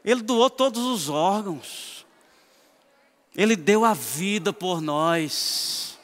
[0.03, 2.05] Ele doou todos os órgãos.
[3.35, 5.96] Ele deu a vida por nós.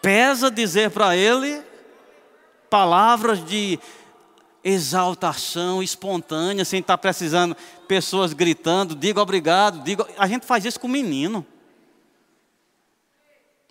[0.00, 1.62] Pesa dizer para ele
[2.68, 3.78] palavras de
[4.62, 7.56] exaltação espontânea, sem estar precisando
[7.88, 11.46] pessoas gritando, diga obrigado, diga, a gente faz isso com o menino.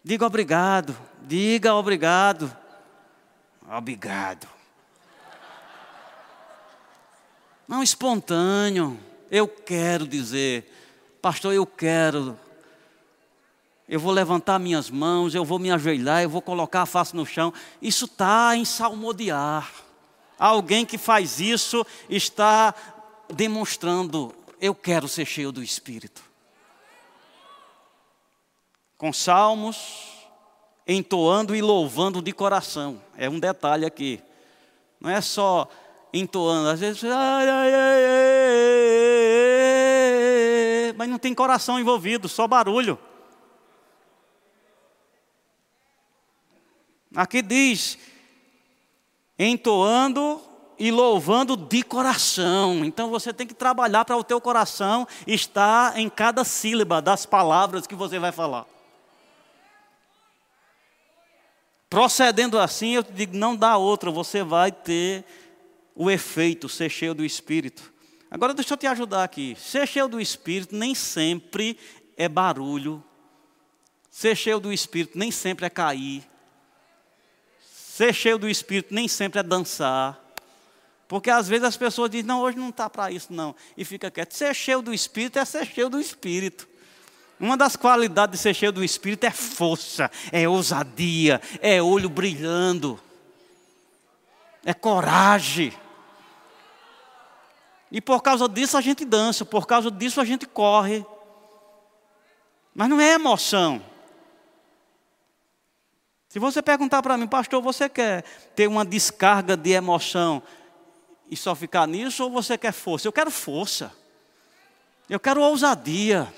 [0.04, 2.56] Diga obrigado, diga obrigado.
[3.72, 4.48] Obrigado.
[7.68, 9.00] Não espontâneo.
[9.30, 10.74] Eu quero dizer,
[11.22, 12.36] pastor, eu quero.
[13.90, 17.26] Eu vou levantar minhas mãos, eu vou me ajoelhar, eu vou colocar a face no
[17.26, 17.52] chão.
[17.82, 19.68] Isso está em salmodiar.
[20.38, 22.76] Alguém que faz isso está
[23.34, 24.32] demonstrando,
[24.62, 26.22] eu quero ser cheio do Espírito.
[28.96, 30.08] Com salmos,
[30.88, 33.02] entoando e louvando de coração.
[33.18, 34.22] É um detalhe aqui.
[35.02, 35.68] Não é só
[36.14, 37.02] entoando, às vezes,
[40.96, 43.00] mas não tem coração envolvido, só barulho.
[47.20, 47.98] Aqui diz,
[49.38, 50.42] entoando
[50.80, 52.86] e louvando de coração.
[52.86, 57.86] Então você tem que trabalhar para o teu coração estar em cada sílaba das palavras
[57.86, 58.66] que você vai falar.
[61.90, 65.26] Procedendo assim, eu te digo, não dá outra, você vai ter
[65.94, 67.92] o efeito, ser cheio do Espírito.
[68.32, 69.58] Agora deixa eu te ajudar aqui.
[69.60, 71.78] Ser cheio do Espírito nem sempre
[72.16, 73.04] é barulho.
[74.10, 76.24] Ser cheio do Espírito nem sempre é cair.
[78.00, 80.18] Ser cheio do Espírito nem sempre é dançar.
[81.06, 83.54] Porque às vezes as pessoas dizem, não, hoje não está para isso não.
[83.76, 84.32] E fica quieto.
[84.32, 86.66] Ser cheio do Espírito é ser cheio do Espírito.
[87.38, 92.98] Uma das qualidades de ser cheio do Espírito é força, é ousadia, é olho brilhando,
[94.64, 95.74] é coragem.
[97.92, 101.06] E por causa disso a gente dança, por causa disso a gente corre.
[102.74, 103.84] Mas não é emoção.
[106.30, 108.24] Se você perguntar para mim, pastor, você quer
[108.56, 110.44] ter uma descarga de emoção
[111.28, 113.08] e só ficar nisso, ou você quer força?
[113.08, 113.92] Eu quero força.
[115.10, 116.32] Eu quero ousadia.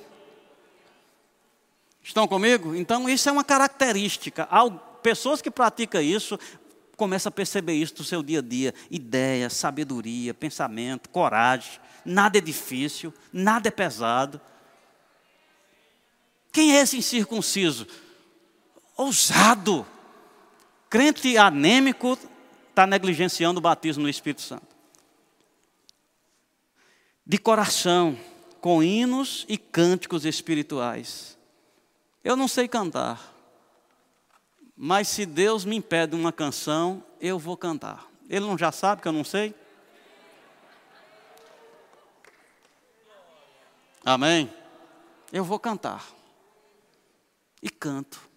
[2.01, 2.73] Estão comigo?
[2.73, 4.47] Então, isso é uma característica.
[5.03, 6.39] Pessoas que praticam isso
[6.95, 11.81] começam a perceber isso no seu dia a dia: ideia, sabedoria, pensamento, coragem.
[12.05, 14.39] Nada é difícil, nada é pesado.
[16.49, 17.85] Quem é esse incircunciso?
[18.95, 19.85] Ousado.
[20.89, 22.17] Crente anêmico
[22.69, 24.67] está negligenciando o batismo no Espírito Santo.
[27.25, 28.17] De coração,
[28.59, 31.37] com hinos e cânticos espirituais.
[32.23, 33.33] Eu não sei cantar,
[34.75, 38.07] mas se Deus me impede uma canção, eu vou cantar.
[38.29, 39.53] Ele não já sabe que eu não sei?
[44.03, 44.51] Amém?
[45.31, 46.05] Eu vou cantar.
[47.61, 48.30] E canto.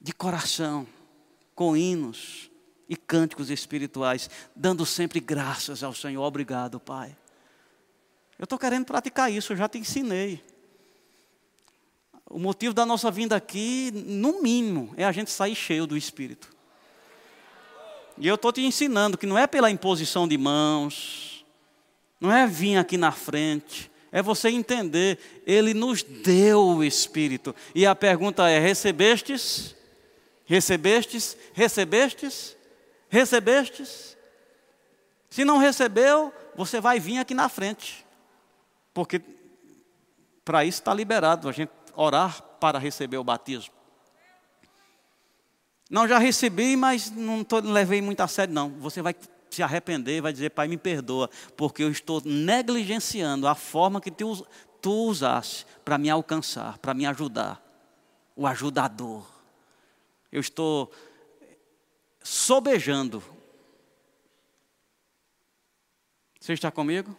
[0.00, 0.86] De coração,
[1.54, 2.50] com hinos
[2.88, 6.22] e cânticos espirituais, dando sempre graças ao Senhor.
[6.22, 7.16] Obrigado, Pai.
[8.38, 10.42] Eu estou querendo praticar isso, eu já te ensinei.
[12.28, 16.48] O motivo da nossa vinda aqui, no mínimo, é a gente sair cheio do Espírito.
[18.16, 21.44] E eu estou te ensinando que não é pela imposição de mãos,
[22.20, 27.54] não é vir aqui na frente, é você entender, Ele nos deu o Espírito.
[27.74, 29.74] E a pergunta é: recebestes?
[30.50, 31.36] Recebestes?
[31.52, 32.56] Recebestes?
[33.08, 34.16] Recebestes?
[35.30, 38.04] Se não recebeu, você vai vir aqui na frente,
[38.92, 39.22] porque
[40.44, 43.72] para isso está liberado a gente orar para receber o batismo.
[45.88, 48.70] Não, já recebi, mas não tô, levei muito a sério, não.
[48.70, 49.14] Você vai
[49.48, 54.44] se arrepender, vai dizer, Pai, me perdoa, porque eu estou negligenciando a forma que tu,
[54.82, 57.62] tu usaste para me alcançar, para me ajudar.
[58.34, 59.39] O ajudador.
[60.30, 60.92] Eu estou
[62.22, 63.22] sobejando.
[66.40, 67.16] Você está comigo?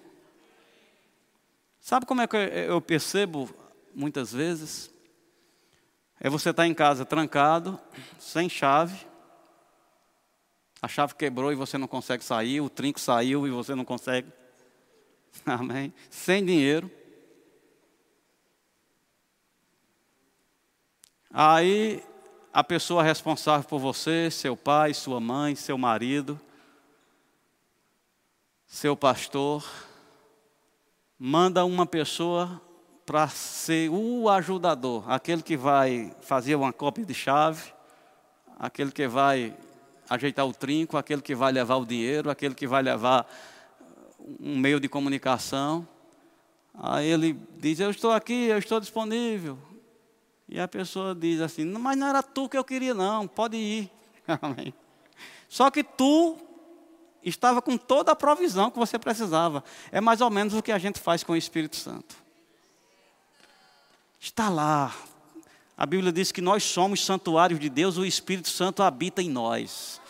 [1.79, 3.49] Sabe como é que eu percebo
[3.93, 4.91] muitas vezes?
[6.19, 7.79] É você estar em casa trancado,
[8.19, 9.07] sem chave,
[10.81, 14.31] a chave quebrou e você não consegue sair, o trinco saiu e você não consegue.
[15.45, 15.93] Amém?
[16.09, 16.89] Sem dinheiro.
[21.29, 22.03] Aí
[22.53, 26.39] a pessoa responsável por você, seu pai, sua mãe, seu marido,
[28.67, 29.65] seu pastor,
[31.17, 32.61] manda uma pessoa
[33.05, 37.73] para ser o ajudador, aquele que vai fazer uma cópia de chave,
[38.59, 39.55] aquele que vai
[40.09, 43.29] ajeitar o trinco, aquele que vai levar o dinheiro, aquele que vai levar
[44.39, 45.87] um meio de comunicação.
[46.73, 49.57] Aí ele diz: Eu estou aqui, eu estou disponível.
[50.51, 53.91] E a pessoa diz assim: Mas não era tu que eu queria, não, pode ir.
[54.41, 54.73] Amém.
[55.47, 56.37] Só que tu
[57.23, 59.63] estava com toda a provisão que você precisava.
[59.91, 62.15] É mais ou menos o que a gente faz com o Espírito Santo.
[64.19, 64.93] Está lá.
[65.77, 70.01] A Bíblia diz que nós somos santuários de Deus, o Espírito Santo habita em nós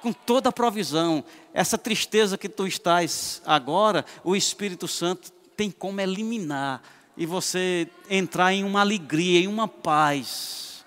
[0.00, 1.24] com toda a provisão.
[1.52, 6.82] Essa tristeza que tu estás agora, o Espírito Santo tem como eliminar
[7.18, 10.86] e você entrar em uma alegria, em uma paz.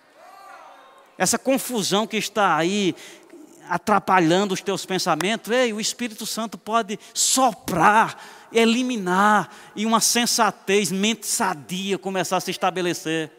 [1.18, 2.96] Essa confusão que está aí
[3.70, 8.18] atrapalhando os teus pensamentos, ei, o Espírito Santo pode soprar,
[8.52, 13.30] eliminar e uma sensatez, mente sadia começar a se estabelecer.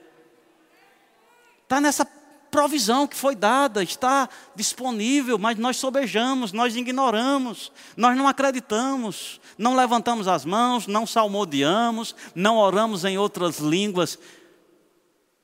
[1.63, 2.05] Está nessa
[2.53, 9.75] provisão que foi dada, está disponível, mas nós sobejamos, nós ignoramos, nós não acreditamos, não
[9.75, 14.19] levantamos as mãos, não salmodiamos, não oramos em outras línguas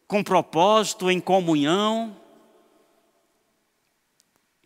[0.07, 2.15] com propósito, em comunhão.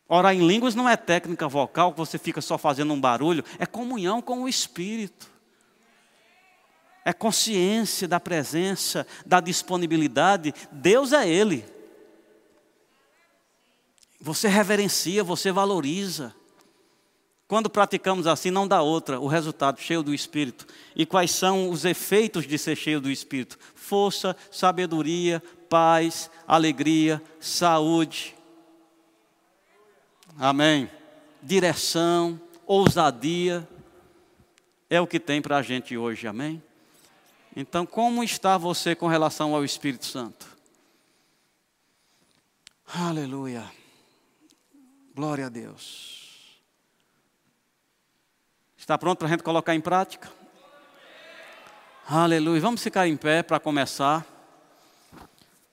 [0.09, 3.64] Orar em línguas não é técnica vocal que você fica só fazendo um barulho, é
[3.64, 5.30] comunhão com o Espírito.
[7.05, 10.53] É consciência da presença, da disponibilidade.
[10.70, 11.64] Deus é Ele.
[14.23, 16.33] Você reverencia, você valoriza.
[17.49, 20.64] Quando praticamos assim, não dá outra, o resultado cheio do Espírito.
[20.95, 23.59] E quais são os efeitos de ser cheio do Espírito?
[23.75, 28.37] Força, sabedoria, paz, alegria, saúde.
[30.39, 30.89] Amém.
[31.43, 33.68] Direção, ousadia.
[34.89, 36.62] É o que tem para a gente hoje, amém?
[37.57, 40.47] Então, como está você com relação ao Espírito Santo?
[42.87, 43.82] Aleluia.
[45.15, 46.59] Glória a Deus.
[48.75, 50.31] Está pronto para a gente colocar em prática?
[52.09, 52.61] Aleluia.
[52.63, 54.27] Vamos ficar em pé para começar.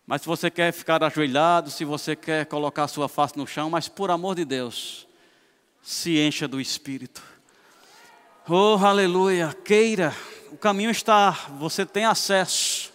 [0.06, 3.70] Mas se você quer ficar ajoelhado, se você quer colocar a sua face no chão,
[3.70, 5.08] mas por amor de Deus,
[5.82, 7.24] se encha do Espírito.
[8.46, 10.14] Oh, aleluia, queira,
[10.52, 12.92] o caminho está, você tem acesso.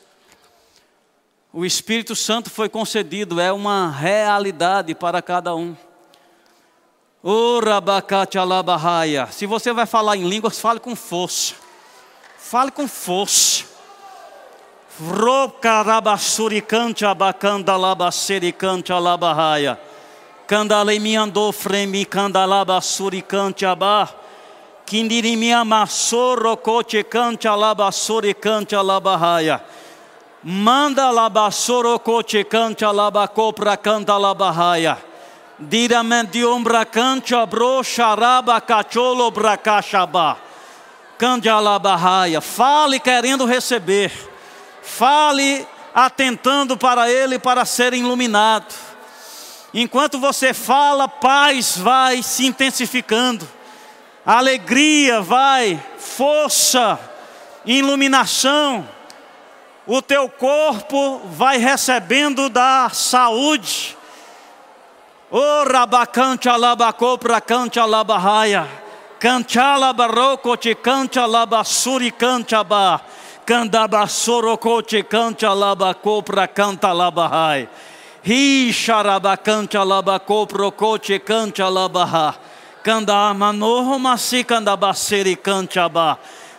[1.50, 5.74] O Espírito Santo foi concedido, é uma realidade para cada um.
[7.26, 7.58] Oh,
[9.30, 11.54] Se você vai falar em línguas, fale com força.
[12.36, 13.64] Fale com força.
[15.00, 19.80] Rocarabassuricante abacanda labacericante alabahaya.
[20.46, 24.14] Candalemi andou fremi candalabasuricante abah.
[24.84, 29.64] Kindirimi amassoro coche cante alabasuricante alabahaya.
[30.42, 35.13] Manda labassoro coche cante alabacopra canta alabahaya.
[35.58, 40.36] Diramente ombra cante abro charaba cacholo bracachabá.
[41.16, 42.40] Cande alabahaya.
[42.40, 44.10] Fale querendo receber
[44.84, 48.72] Fale atentando para Ele para ser iluminado.
[49.72, 53.48] Enquanto você fala, paz vai se intensificando,
[54.24, 57.00] alegria vai, força,
[57.64, 58.88] iluminação.
[59.86, 63.96] O teu corpo vai recebendo da saúde.
[65.36, 68.68] O rabacante alabacô pra cante alabarraia.
[69.18, 73.00] Canchala barroco te cante alabassuri cante abá.
[73.44, 77.68] Candabassorocote canta labacopra canta labahai.
[78.22, 82.36] Ri xarabacanta labacoprocote canta labaha.
[82.84, 86.16] Candamanoho masi candabaceri canta ba.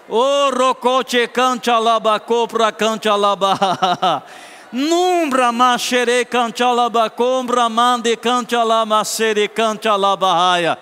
[0.10, 4.22] O rocote canta labacopra canta labaha.
[4.72, 10.78] Numbra machere canta labacombra mande canta lamacere canta labahaia.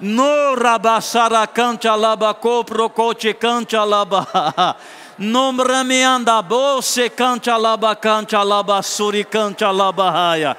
[0.00, 4.76] No rabassara canta labacopro cote canta labaha.
[5.18, 10.56] Nombrame anda bolse canta laba canta laba suri canta laba raia.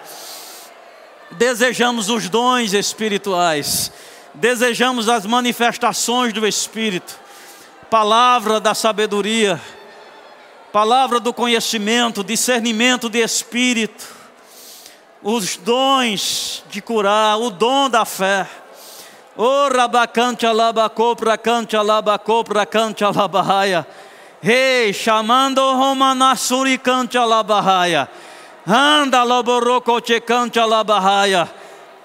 [1.31, 3.91] Desejamos os dons espirituais.
[4.33, 7.17] Desejamos as manifestações do Espírito.
[7.89, 9.59] Palavra da sabedoria.
[10.71, 14.05] Palavra do conhecimento, discernimento de espírito.
[15.23, 18.47] Os dons de curar, o dom da fé.
[19.35, 23.87] O rabacante alabacô pra cante alabacô pra cante alabahaia.
[24.43, 28.07] Rei, chamando Romanasuri cante alabahaia.
[28.67, 31.49] Anda laborocoche cante alabahaia.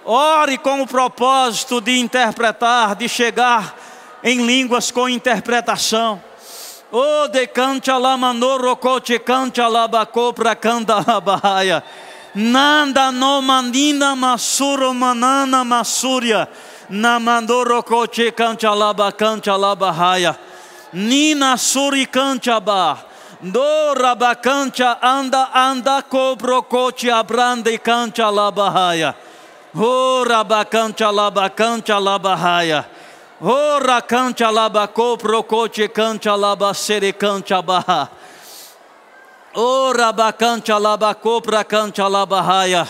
[0.06, 3.76] Ore com o propósito de interpretar, de chegar
[4.22, 6.22] em línguas com interpretação.
[6.96, 11.82] O de cante alamanorocoche cante alabacô pra canta alabahaia.
[12.36, 16.48] Nanda no mandina masuro manana masuria.
[16.88, 20.38] Namandorocoche cante alabacante alabahaia.
[20.92, 22.98] Nina suricanchaba.
[23.42, 29.16] Do rabacancha anda anda cobro coche abrande cancha labahaya.
[29.74, 32.84] Ho rabacancha labacancha labahaya.
[33.46, 38.10] Ho racancha labaco procoche cancha labacere cancha baha.
[39.54, 42.88] O rabacancha labaco pra cancha labahaya.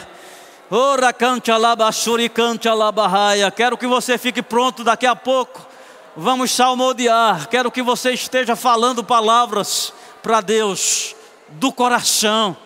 [0.70, 3.50] Ora cancha labasuri cancha labahaya.
[3.50, 5.74] Quero que você fique pronto daqui a pouco
[6.16, 7.48] Vamos salmodiar.
[7.48, 9.92] Quero que você esteja falando palavras
[10.22, 11.16] para Deus
[11.48, 12.56] do coração.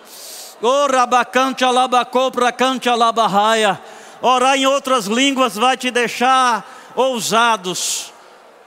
[0.60, 3.80] Orabacante alabacô cante alabarraia.
[4.20, 8.12] Orar em outras línguas vai te deixar ousados,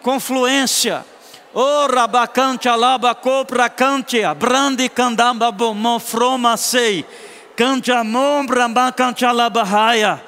[0.02, 1.06] com fluência.
[1.54, 7.06] Orabacante alabacô cante brande candamba bomon froma sei.
[7.58, 10.24] Cante amom bramba cante alabarraia.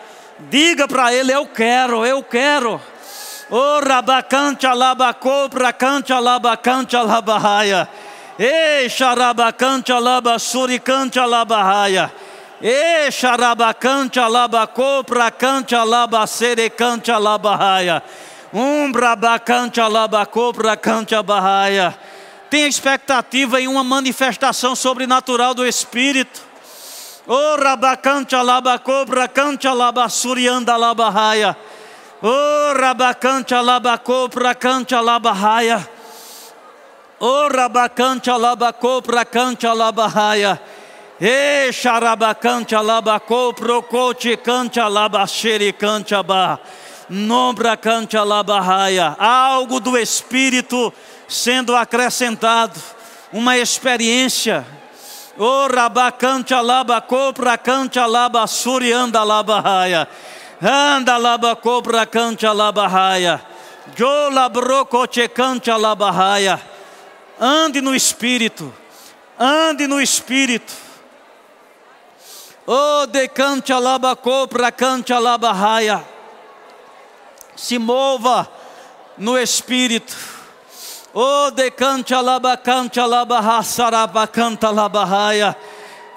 [0.50, 2.82] Diga para ele: Eu quero, eu quero.
[3.50, 7.88] O rabacante alabacô, bracante alabacante alabahaia.
[8.38, 12.12] E xarabacante alabasuricante alabahaia.
[12.66, 18.02] E xarabacante alabacô, bracante alabacerecante alabahaia.
[18.54, 21.94] Um brabacante alabacô, bracante alabahaia.
[22.50, 26.42] Tem expectativa em uma manifestação sobrenatural do Espírito.
[27.28, 31.58] O rabacante alabacô, bracante alabasurianda alabahaia.
[32.22, 35.86] Oh, rabacante alabacô, pracante alabahaya.
[37.20, 40.62] Oh, rabacante alabacô, pracante alabahaya.
[41.26, 46.60] E xarabacante alabacô, procote cante alabaxere cante abá.
[47.08, 49.16] Nombra cante alabahaya.
[49.18, 50.94] Algo do Espírito
[51.26, 52.78] sendo acrescentado.
[53.32, 54.68] Uma experiência.
[55.38, 60.10] Oh, rabacante alabacô, pracante alabahaya.
[60.62, 63.42] Anda laba cobra canta labarraia.
[63.96, 66.60] Jo labroco che canta labarraia.
[67.40, 68.74] Ande no espírito.
[69.40, 70.83] Ande no espírito.
[72.66, 76.04] Oh, de cante alaba copra, cante alaba raia.
[77.56, 78.48] Se mova
[79.18, 80.16] no espírito.
[81.14, 85.58] Oh, de cante alaba cante alaba raçaraba canta alaba raia.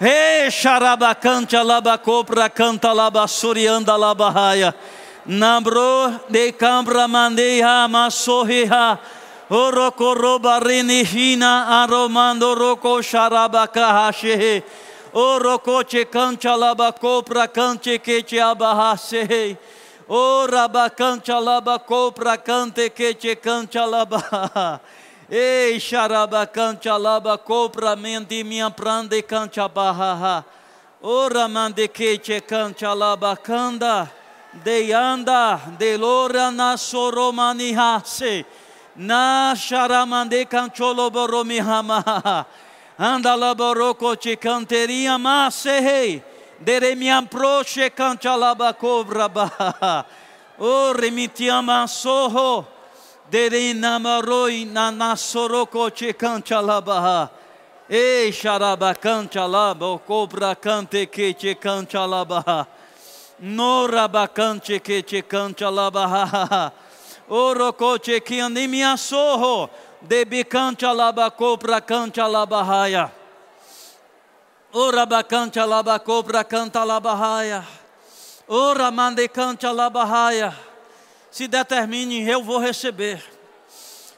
[0.01, 4.75] Ei, xarabacante alaba copra, canta alaba surianda alaba raia.
[5.27, 8.99] Nambro de cambra mandeia masorriha.
[9.51, 13.01] Orokoroba renihina aromando roko
[15.17, 15.19] xarabacahashe.
[15.19, 19.57] Orocoche cante alabacô pra cante que te abarrace.
[20.09, 24.81] Ora bacante alabacô pra cante que te cante alaba.
[25.29, 30.45] Ei, xarabacante alabacô pra mente minha prande cante abarra.
[31.03, 34.13] Ora mande que te cante alabacanda.
[34.53, 38.47] De anda, de lora na soromanihase.
[38.95, 42.47] Na charamande cancholo boromihama.
[42.99, 46.23] Anda laboroko te canteria masehei.
[46.65, 50.07] Deremiam proche canchalaba cobra ba.
[50.59, 52.67] O remitiama soho.
[53.31, 57.31] Na nasoroko te canchalaba.
[57.91, 62.67] E charaba canchalaba o cobra cante que te canchalaba.
[63.41, 66.73] Nora bacante que te canchalaba.
[67.29, 69.69] Oroco te que animia sorro
[70.01, 73.13] de bicante alabacô para cante alabarraia.
[74.73, 77.67] Ora bacante alabacô para canta alabarraia.
[78.49, 80.57] Ora mande cante alabarraia.
[81.31, 83.23] Se determine, eu vou receber.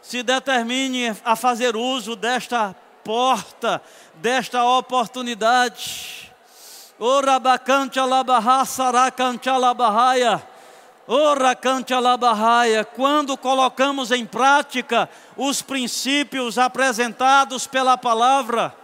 [0.03, 2.75] Se determine a fazer uso desta
[3.05, 3.83] porta,
[4.15, 6.33] desta oportunidade.
[6.99, 10.43] Ora bacante alabarra, saracante alabarraia.
[11.11, 18.75] Ora cante alabarraia, quando colocamos em prática os princípios apresentados pela palavra,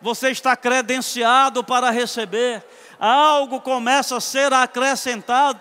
[0.00, 2.64] você está credenciado para receber,
[3.00, 5.58] algo começa a ser acrescentado.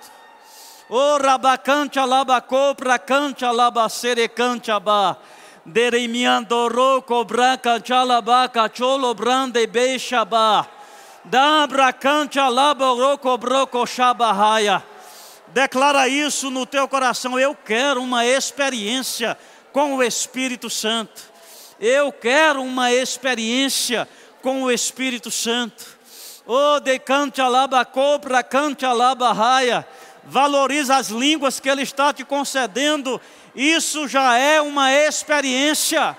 [0.88, 5.18] Ora bacante alabacô, cante alabacerecante abá.
[5.66, 10.68] Derimiandoro cobranca chalabaca cholo brande beixabá.
[11.26, 14.89] Dabra cante alaboroco broco chabarraia.
[15.54, 17.40] Declara isso no teu coração.
[17.40, 19.38] Eu quero uma experiência
[19.74, 21.24] com o Espírito Santo.
[21.80, 24.08] Eu quero uma experiência
[24.42, 25.98] com o Espírito Santo.
[26.46, 29.88] Oh, de cante alaba cobra, cante alaba raia.
[30.24, 33.20] Valoriza as línguas que Ele está te concedendo.
[33.56, 36.16] Isso já é uma experiência.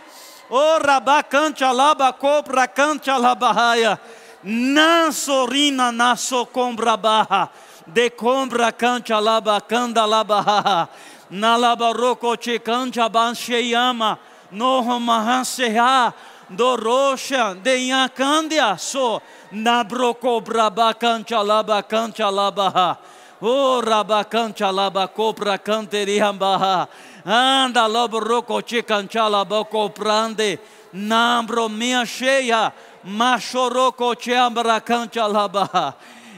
[0.49, 4.01] Oh, rabacante alaba cobra, cante alaba raia.
[4.43, 7.51] Não sorina na socombra barra
[7.93, 10.89] de combra cante alaba canda laba
[11.31, 14.19] na laba roko che cante abansheyama
[14.53, 16.13] no mahanseha
[16.55, 19.21] do rocha de yakandia so.
[19.53, 22.99] Na broko braba cante alaba cante alaba
[23.43, 23.81] o
[24.29, 26.89] cante alaba copra canteriamba
[27.25, 30.59] anda lobo roko che cante alaba coprande.
[30.93, 32.73] Nambro minha cheia
[33.05, 35.95] machoroko che ambra cante alaba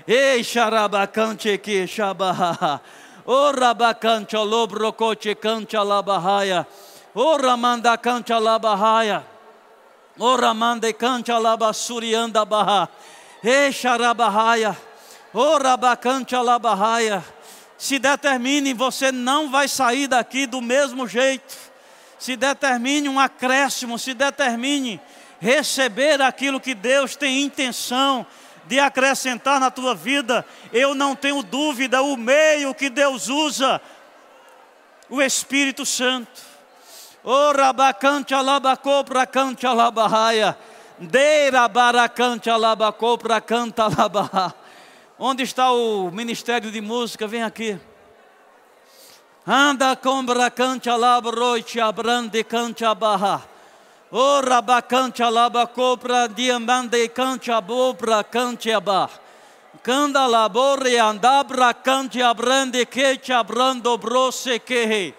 [0.06, 2.80] Ei, xarabacante que xabaha.
[3.24, 6.66] O rabacante alobrocote cante alabahaia.
[7.14, 9.24] O ramandacante alabahaia.
[10.18, 12.88] O ramande cante alabassurianda barra.
[13.44, 14.76] Ei, xarabahaia.
[15.32, 17.24] O rabacante alabahaia.
[17.78, 21.54] Se determine, você não vai sair daqui do mesmo jeito.
[22.18, 25.00] Se determine um acréscimo, se determine
[25.40, 28.24] receber aquilo que Deus tem intenção
[28.72, 33.78] de acrescentar na tua vida, eu não tenho dúvida, o meio que Deus usa,
[35.10, 36.40] o Espírito Santo.
[37.22, 40.56] O rabacante alabacô pra cante alabarraia.
[40.98, 44.54] Deira baracante alabacô pra canta alabarra.
[45.18, 47.26] Onde está o ministério de música?
[47.26, 47.78] Vem aqui.
[49.46, 53.51] Anda com bracante alabroite abrande cante abarra.
[54.14, 59.08] O rabacante alabacopra diamande cante abobra cante abar.
[59.82, 65.14] Canda labore andabra cante abrande queche abrando brose quehe.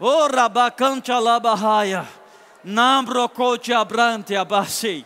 [0.00, 2.04] O rabacante alabahaya.
[2.64, 5.04] Nambro coche abrante abasi.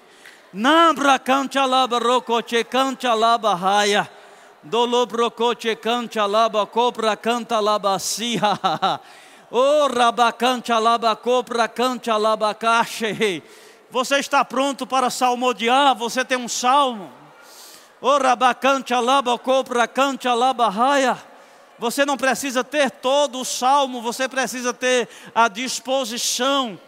[0.54, 4.08] Nambra cante alabarocoche cante alabahaya.
[4.62, 8.98] Dolobro coche cante alabacopra canta alabacia.
[9.50, 13.42] Oh, rabacante alabacopra cante alabacache.
[13.90, 15.94] Você está pronto para salmodiar?
[15.94, 17.12] Você tem um salmo?
[18.00, 21.16] Oh, rabacante alabacopra cante alabarraia.
[21.78, 26.78] Você não precisa ter todo o salmo, você precisa ter a disposição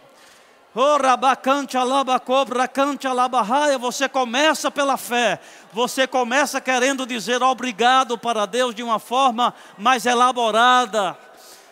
[3.79, 5.39] Você começa pela fé,
[5.73, 11.17] você começa querendo dizer obrigado para Deus de uma forma mais elaborada.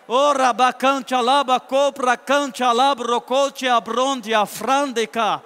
[0.09, 5.41] Ora bacante alaba copra cante alabrocote abronde afrandeca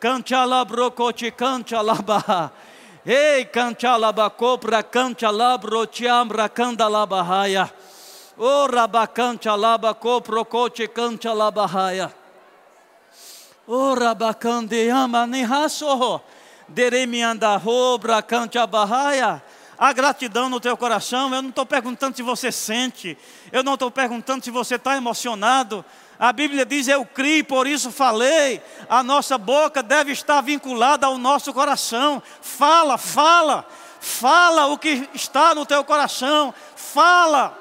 [0.00, 2.50] cante alabrocote cante alaba
[3.04, 7.70] ei cante alaba copra cante alabrote ambra canda labahaya
[8.38, 12.10] ora bacante alaba coprocote cante alabahaya
[13.68, 16.22] Ora bacande ama nem raso.
[16.68, 19.42] Deremianda robra cante abarraia.
[19.78, 23.16] A gratidão no teu coração, eu não estou perguntando se você sente,
[23.52, 25.84] eu não estou perguntando se você está emocionado.
[26.18, 28.62] A Bíblia diz: Eu criei, por isso falei.
[28.88, 32.22] A nossa boca deve estar vinculada ao nosso coração.
[32.40, 33.66] Fala, fala,
[34.00, 36.54] fala o que está no teu coração.
[36.74, 37.58] Fala,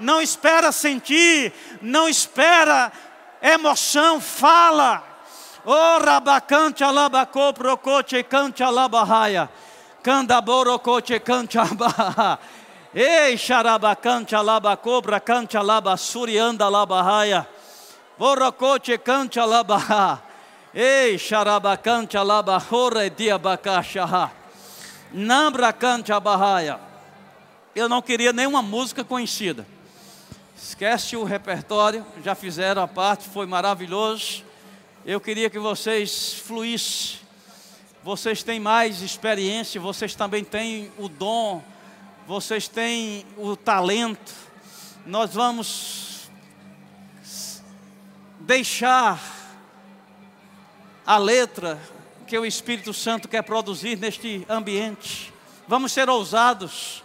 [0.00, 1.52] não espera sentir,
[1.82, 2.90] não espera
[3.42, 5.04] emoção, fala.
[5.66, 8.62] Oh, rabacante alabacô, procote, cante
[9.98, 10.02] alabahaya.
[10.02, 12.38] Candaborocote, cante abaha.
[12.94, 17.46] Ei, xarabacante alabacobra, cante alabassuri, anda alabahaya.
[18.18, 20.22] Borocote, cante alabaha.
[20.74, 24.30] Ei, xarabacante alabahora, diabacaxaha.
[25.12, 26.80] Nambra cante abahaya.
[27.74, 29.66] Eu não queria nenhuma música conhecida.
[30.56, 34.42] Esquece o repertório, já fizeram a parte, foi maravilhoso.
[35.06, 37.27] Eu queria que vocês fluíssem.
[38.02, 41.62] Vocês têm mais experiência, vocês também têm o dom,
[42.26, 44.32] vocês têm o talento.
[45.04, 46.30] Nós vamos
[48.40, 49.20] deixar
[51.04, 51.80] a letra
[52.26, 55.32] que o Espírito Santo quer produzir neste ambiente.
[55.66, 57.02] Vamos ser ousados.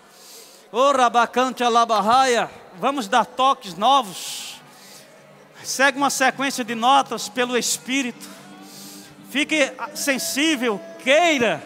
[0.72, 1.10] Ora
[1.64, 2.50] alabarraia.
[2.80, 4.54] Vamos dar toques novos
[5.64, 8.28] Segue uma sequência de notas pelo Espírito.
[9.34, 11.60] Fique sensível, queira.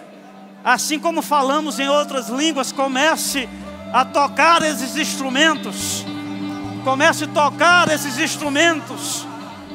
[0.64, 3.50] Assim como falamos em outras línguas, comece
[3.92, 6.06] a tocar esses instrumentos.
[6.86, 9.28] Comece a tocar esses instrumentos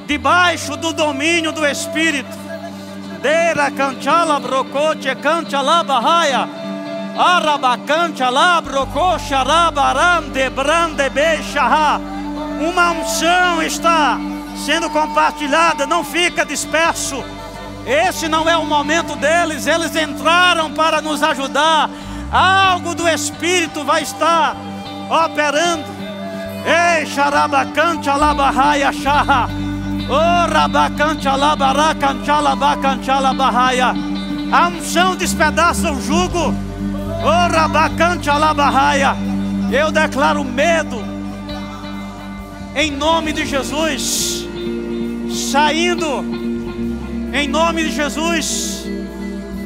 [0.06, 2.34] debaixo do domínio do Espírito.
[3.20, 6.48] Deira canchala brocote canchala barraia.
[7.18, 12.00] Arabacante alabrococha arabaram de brande beixarra.
[12.58, 14.18] Uma unção está
[14.64, 17.22] sendo compartilhada, não fica disperso.
[17.86, 21.90] Esse não é o momento deles, eles entraram para nos ajudar.
[22.30, 24.56] Algo do Espírito vai estar
[25.10, 25.84] operando.
[26.64, 29.48] Ei, xarabacante alabarraia xarra.
[30.08, 33.94] Oh, rabacante alabaracan chalabacan chalabarraia.
[34.52, 36.54] A unção despedaça o jugo.
[37.24, 39.16] Oh, rabacante alabarraia.
[39.70, 41.02] Eu declaro medo
[42.74, 44.46] em nome de Jesus,
[45.50, 46.24] saindo,
[47.32, 48.84] em nome de Jesus,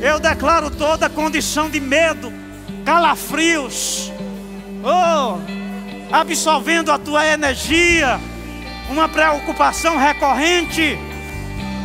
[0.01, 2.33] eu declaro toda condição de medo,
[2.85, 4.13] calafrios,
[4.85, 5.39] oh,
[6.13, 8.21] absorvendo a tua energia,
[8.89, 10.99] uma preocupação recorrente.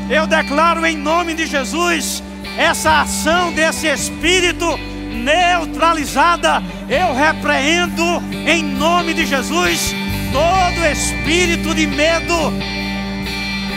[0.10, 2.22] Eu declaro em nome de Jesus
[2.58, 4.78] essa ação desse espírito
[5.14, 6.62] neutralizada.
[6.90, 8.04] Eu repreendo
[8.46, 9.94] em nome de Jesus
[10.32, 12.81] todo espírito de medo.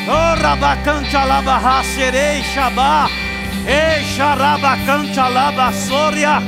[0.06, 3.08] Oh, rabacante alabarra serei xabá.
[3.66, 6.42] Ei, xarabacante alabassória.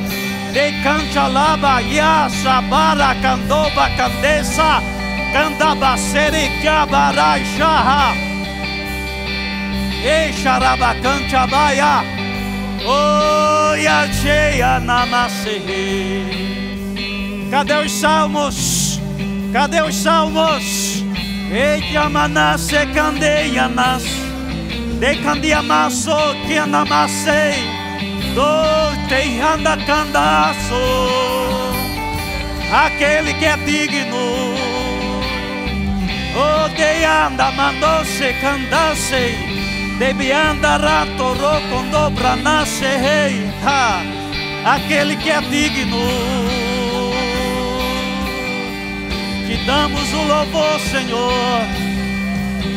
[0.53, 4.83] De cante alaba ya sabara candoba candeça.
[5.33, 8.15] Candabacere cabarai xarra.
[10.05, 12.05] Ei, xarabacante abaia.
[13.83, 15.63] Ya cheia namase.
[17.51, 19.01] Cadê os salmos?
[19.53, 20.96] Cadê os salmos?
[21.51, 24.03] Eja manase candeia nas
[24.99, 26.17] de candia maso
[26.47, 27.55] que anamase
[28.35, 30.83] do te anda candaço
[32.73, 34.55] aquele que é digno.
[36.35, 39.35] O de anda mandou se candasse
[39.99, 43.49] deve andar a toro com dobra nasce rei
[44.65, 46.56] aquele que é digno
[49.47, 51.63] te damos o louvor, Senhor.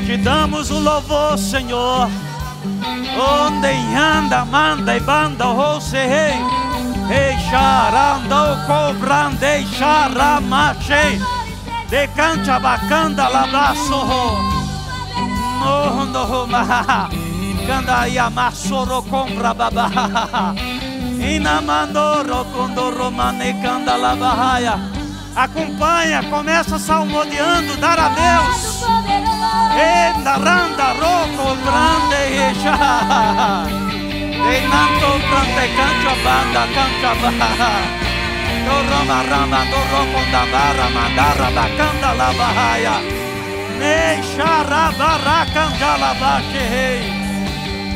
[0.05, 2.09] Te damos o louvor, Senhor.
[3.17, 6.35] Onde anda, manda e banda o rei.
[7.09, 11.19] Ei, charanda, o cobrande, charamache.
[11.89, 14.05] De cancha bacanda, labraço.
[15.59, 17.09] No, no, ma.
[17.65, 19.89] Canda e amassoro compra babá.
[21.19, 24.98] Inamandoro, condoro, mane, canda, labarraia.
[25.39, 28.83] Acompanha, começa salmodiando, dar a Deus.
[29.71, 32.75] Endaranda roko grande isha.
[34.35, 37.71] Enanto grande cancha banda cancha baha.
[38.65, 42.99] Do rama rama do roko da bara mandara bakanda la bahaya.
[43.79, 46.99] Ne shara barakanda la bache.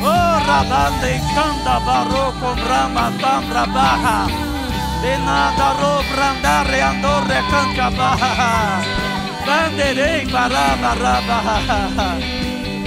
[0.00, 4.53] Oh rabande kanda baroko rama tambra baha.
[5.04, 8.80] Denada ro brandare andore cancha baha.
[9.46, 11.38] Banderei baraba raba.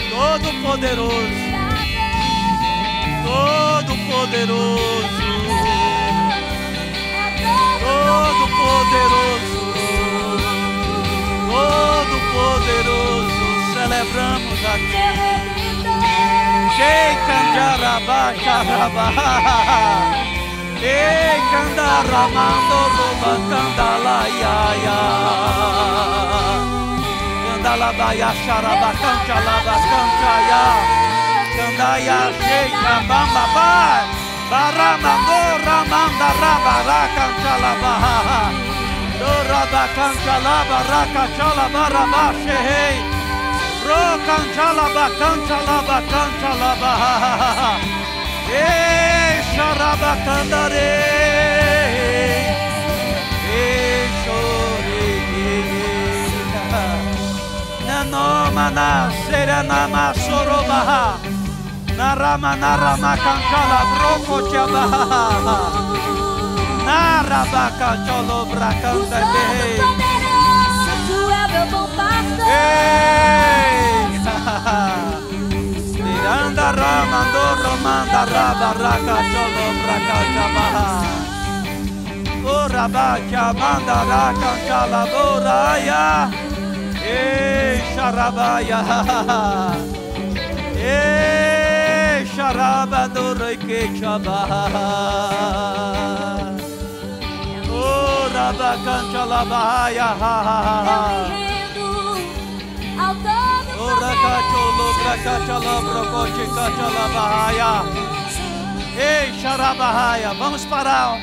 [0.09, 1.45] Todo poderoso.
[3.27, 5.29] Todo poderoso.
[7.85, 9.61] Todo poderoso.
[11.51, 13.45] Todo poderoso.
[13.75, 15.37] Celebramos aqui.
[20.79, 24.99] E canta ramando roba canta la ya ya
[27.45, 30.63] Canta la ba ya sharaba canta la ba canta ya
[31.57, 33.71] Canta ya sheika bamba ba
[34.51, 37.93] Baramando ramanda rabara canta la ba
[39.19, 42.97] Doraba canta la baraka chala baraba shehei
[43.87, 46.93] Ro canta la ba canta la ba canta la ba
[48.47, 49.26] Hey!
[58.07, 61.17] Nanoma na serenama sorobaha,
[61.97, 65.57] narama narama cancala broco chabaha,
[66.85, 69.77] narabaca cholo bracanta behei.
[72.49, 72.87] Ei,
[76.17, 80.87] Miranda ramando romanda raba raka cholo braka chabaha.
[82.43, 86.03] Ora bacha manda raka chala boraya.
[87.05, 88.79] Ei, charabaya.
[90.75, 94.65] Ei, charaba do reike chabaha.
[97.69, 98.47] Ora
[99.45, 100.09] bahaya.
[102.97, 103.56] Ora cacholo bracachala brocote cachala bahaya.
[108.97, 111.17] Ei, xarabahaya, vamos parar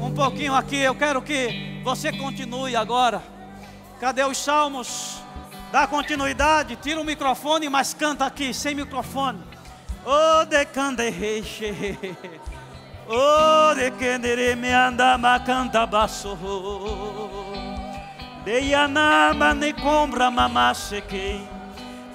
[0.00, 0.76] um pouquinho aqui.
[0.76, 3.22] Eu quero que você continue agora.
[3.98, 5.22] Cadê os salmos?
[5.72, 9.42] Dá continuidade, tira o microfone, mas canta aqui, sem microfone.
[10.04, 11.98] Oh, de candereche.
[13.08, 16.36] Oh, de kendere me anda macanta basso.
[18.44, 21.55] Deyanamba ne compra mamaseke.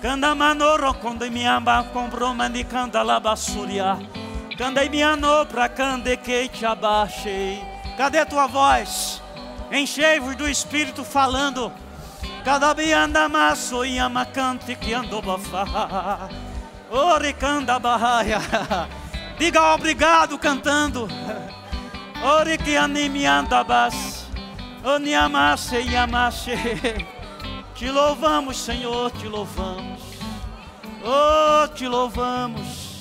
[0.01, 3.99] Kanda manoro quando mi amba comprou mani kanda labassuria.
[4.57, 7.63] Kanda mi ano pra kande que te abaixei.
[7.95, 9.21] Cadê tua voz?
[9.71, 11.71] Enchei-vos do Espírito falando.
[12.43, 16.27] Cada bianda maço e amacante que andou bafá.
[16.89, 18.39] Oricanda barraia.
[19.37, 21.07] Diga obrigado cantando.
[22.23, 24.25] Ori que anime anda bas.
[24.83, 26.53] Oniamasse e amasse.
[27.81, 30.01] Te louvamos, Senhor, te louvamos.
[31.03, 32.99] Oh, te louvamos.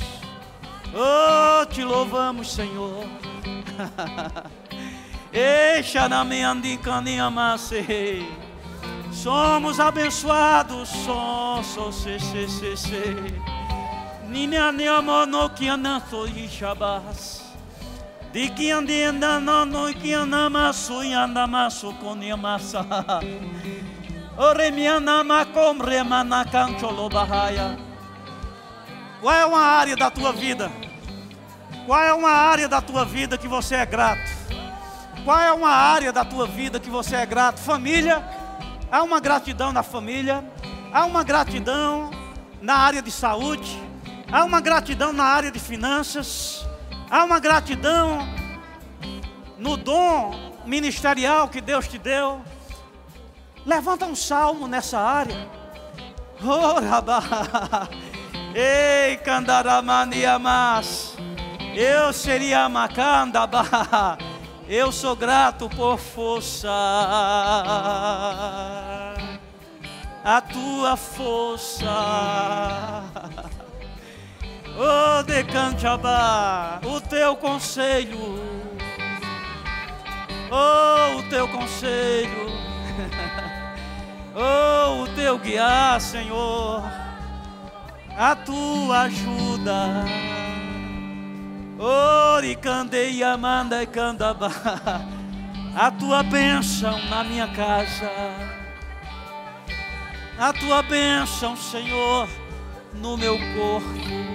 [0.94, 3.04] Oh, te louvamos, Senhor.
[5.34, 6.24] Eixa na.
[9.12, 13.16] Somos abençoados, som, so, se, se, se, se.
[14.30, 17.42] Ninya ne amono que ananto e shabas.
[18.32, 22.16] Di que ande andando que anamasu e andamasu com
[29.20, 30.72] Qual é uma área da tua vida?
[31.84, 34.30] Qual é uma área da tua vida que você é grato?
[35.26, 37.60] Qual é uma área da tua vida que você é grato?
[37.60, 38.24] Família,
[38.90, 40.42] há uma gratidão na família,
[40.90, 42.10] há uma gratidão
[42.62, 43.78] na área de saúde,
[44.32, 46.66] há uma gratidão na área de finanças,
[47.10, 48.26] há uma gratidão
[49.58, 50.32] no dom
[50.64, 52.42] ministerial que Deus te deu.
[53.66, 55.48] Levanta um salmo nessa área.
[56.88, 57.88] Rabá.
[58.54, 61.16] Ei, candaramaniamas.
[61.74, 64.18] Eu seria macandaba.
[64.68, 66.70] Eu sou grato por força.
[70.24, 71.90] A tua força.
[74.78, 78.38] Oh, decantiabá, o teu conselho.
[80.50, 82.48] Oh, o teu conselho.
[84.32, 86.84] Oh, o teu guiar, Senhor.
[88.16, 90.04] A tua ajuda.
[91.78, 94.50] Oricandeia, manda e candaba.
[95.74, 98.10] A tua bênção na minha casa.
[100.38, 102.28] a tua bênção, Senhor,
[102.94, 104.30] no meu corpo.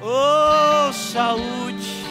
[0.00, 2.04] Oh, saúde.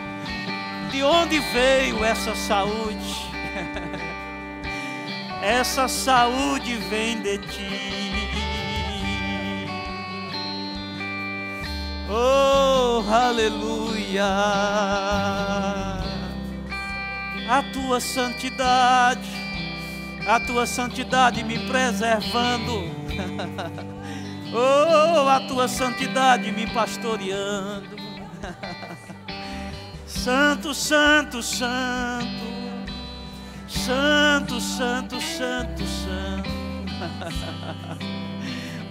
[0.90, 3.19] De onde veio essa saúde?
[5.42, 8.00] Essa saúde vem de ti.
[12.12, 14.26] Oh, aleluia.
[17.48, 19.28] A tua santidade,
[20.26, 22.90] a tua santidade me preservando.
[24.52, 27.96] oh, a tua santidade me pastoreando.
[30.06, 32.59] santo, santo, santo.
[33.90, 36.48] Santo, santo, santo, santo.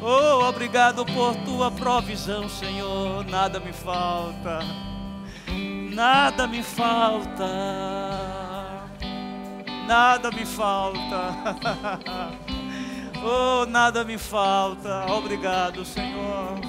[0.02, 3.26] Oh, obrigado por tua provisão, Senhor.
[3.26, 4.60] Nada me falta,
[5.94, 7.48] nada me falta,
[9.88, 11.34] nada me falta.
[13.24, 15.06] Oh, nada me falta.
[15.12, 16.60] Obrigado, Senhor.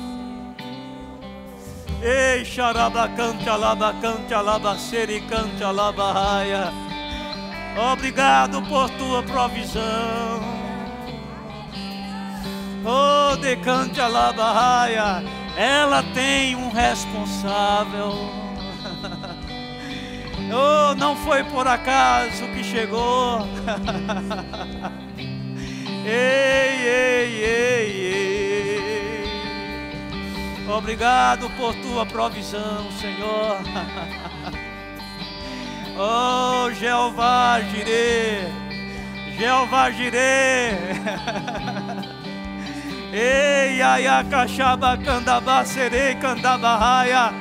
[2.02, 6.89] Ei, xarabacante, alabacante, alabacere, cante, alabaia.
[7.76, 10.40] Obrigado por tua provisão.
[12.84, 15.22] Oh, decante alabaia,
[15.56, 18.12] ela tem um responsável.
[20.52, 23.40] oh, não foi por acaso que chegou.
[26.04, 28.30] ei, ei, ei, ei.
[30.68, 33.58] Obrigado por tua provisão, Senhor.
[36.00, 38.48] oh, Jeová Jireh,
[39.38, 40.78] Jeová Jireh.
[43.12, 47.32] Ei, aia, cachaba, candaba, serei, candaba, raia,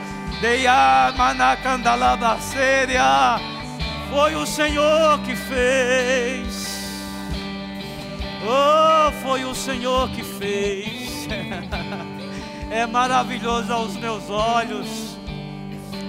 [0.41, 3.39] deia, manacandalaba, seria.
[4.09, 6.69] Foi o Senhor que fez.
[8.43, 11.27] Oh, foi o Senhor que fez.
[12.71, 15.18] É maravilhoso aos meus olhos.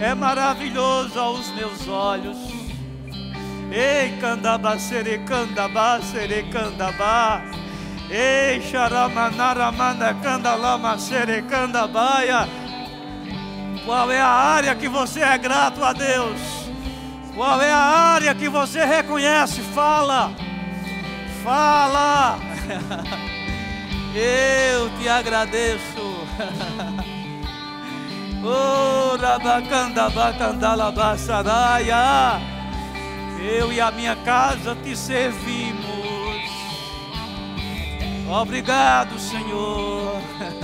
[0.01, 2.37] É maravilhoso aos meus olhos.
[3.71, 7.43] Ei, candaba, sere, candaba, sere, candaba.
[8.11, 12.49] Ei, xaramanaramana, candalama, serecandabaia.
[13.85, 16.41] Qual é a área que você é grato a Deus?
[17.37, 19.61] Qual é a área que você reconhece?
[19.61, 20.33] Fala,
[21.45, 22.39] fala.
[24.13, 26.27] Eu te agradeço.
[28.43, 28.81] Oh.
[33.43, 35.87] Eu e a minha casa te servimos.
[38.29, 40.21] Obrigado, Senhor.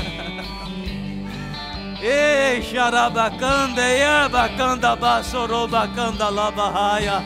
[2.00, 7.24] Ei, xarabacanda, iabacanda, basorobacanda, labarraia.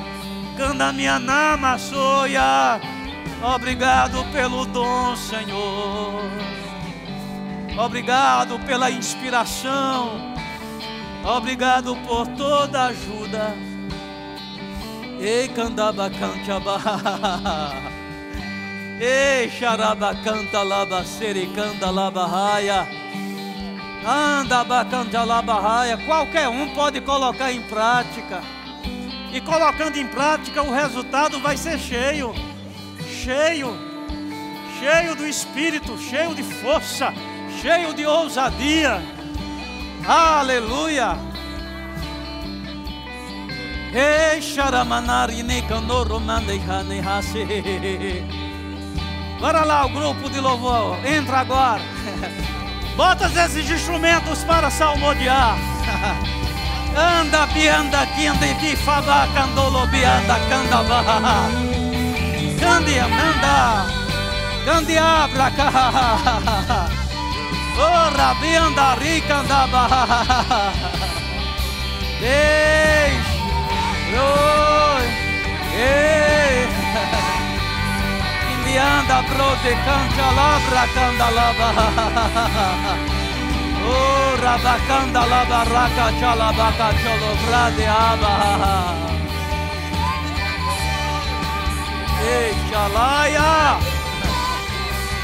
[0.57, 2.81] Canda minha nama, soia.
[3.43, 6.23] Obrigado pelo dom, Senhor.
[7.77, 10.30] Obrigado pela inspiração.
[11.25, 13.55] Obrigado por toda ajuda.
[15.21, 17.91] Ei, candabacante, abarra.
[19.01, 22.87] Ei, xaraba canta laba sericanda laba raia.
[24.07, 25.99] Anda bacanta laba raia.
[25.99, 28.41] Qualquer um pode colocar em prática.
[29.33, 32.35] E colocando em prática, o resultado vai ser cheio.
[33.23, 33.77] Cheio.
[34.79, 37.13] Cheio do espírito, cheio de força,
[37.61, 39.20] cheio de ousadia.
[40.07, 41.17] Aleluia.
[49.41, 50.99] Bora lá, o grupo de louvor.
[51.05, 51.83] Entra agora.
[52.97, 55.57] Bota esses instrumentos para salmodiar.
[56.97, 61.05] Anda, bianda, quinda e faba, candolo, bianda, candaba.
[62.61, 63.87] Candia, manda.
[64.65, 66.91] Candia, pra cá.
[67.79, 69.85] Ora, bianda, rica, andaba.
[72.21, 73.31] Deixa.
[74.21, 75.05] Oi.
[75.77, 76.81] Ei
[78.81, 81.69] anda brote canta labra canda lava.
[83.83, 88.35] Oh rabacanda lava raca chalabaca cholo brade aba.
[92.23, 94.00] Ei chalaya.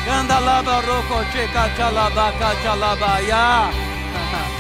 [0.06, 3.70] Canda lava roco checa chalabaca chalabaya.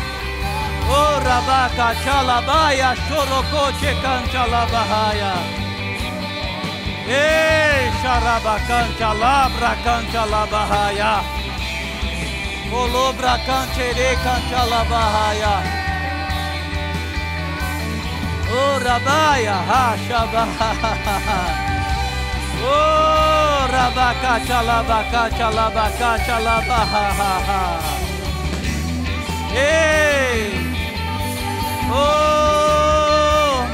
[0.88, 4.14] Oh rabaca chalabaya choroco checa
[4.52, 5.34] labahaya.
[7.06, 11.22] Ei, xarabacante, alabra, cante, alabahaya.
[12.68, 15.54] Colobra, cante, ere, cante, alabahaya.
[18.50, 20.20] O rabaia, racha,
[22.62, 22.96] Oh,
[23.96, 27.80] Alabaca, alabaca, alabaca, alabaha.
[29.54, 30.52] Ei!
[31.90, 33.66] Oh!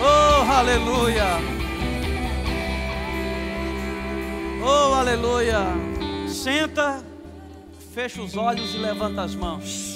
[0.00, 1.40] Oh, aleluia!
[4.62, 5.66] Oh, aleluia!
[6.28, 7.02] Senta,
[7.94, 9.91] fecha os olhos e levanta as mãos.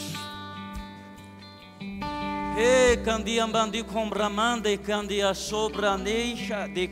[2.59, 6.89] E candia bandi com bramanda e candia sobra neixa de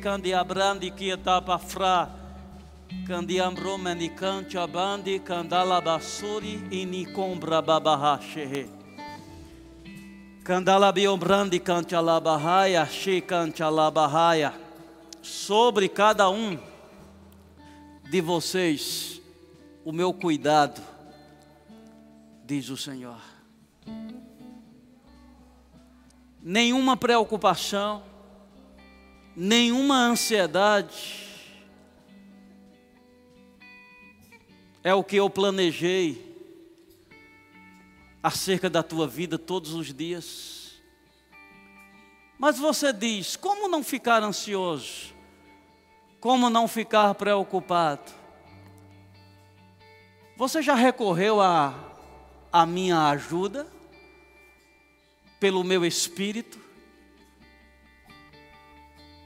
[0.47, 2.11] brandi que etapa fra.
[3.07, 8.69] Candia broma ni cantia bandi candala basuri e ni combra babahache
[10.45, 14.53] candala biombrandi labahaia che cantia labahaia.
[15.23, 16.59] Sobre cada um
[18.11, 19.19] de vocês
[19.83, 20.83] o meu cuidado
[22.45, 23.34] diz o Senhor
[26.45, 28.03] nenhuma preocupação,
[29.35, 31.25] nenhuma ansiedade.
[34.83, 36.35] É o que eu planejei
[38.23, 40.83] acerca da tua vida todos os dias.
[42.39, 45.15] Mas você diz: como não ficar ansioso?
[46.21, 48.13] Como não ficar preocupado?
[50.37, 51.75] Você já recorreu à
[52.53, 53.74] a, a minha ajuda?
[55.45, 56.59] Pelo meu espírito,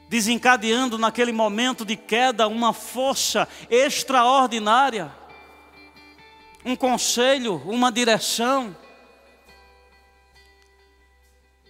[0.09, 5.15] desencadeando naquele momento de queda uma força extraordinária,
[6.65, 8.75] um conselho, uma direção.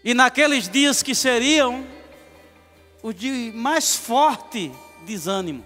[0.03, 1.85] E naqueles dias que seriam
[3.03, 4.71] o de mais forte
[5.05, 5.63] desânimo,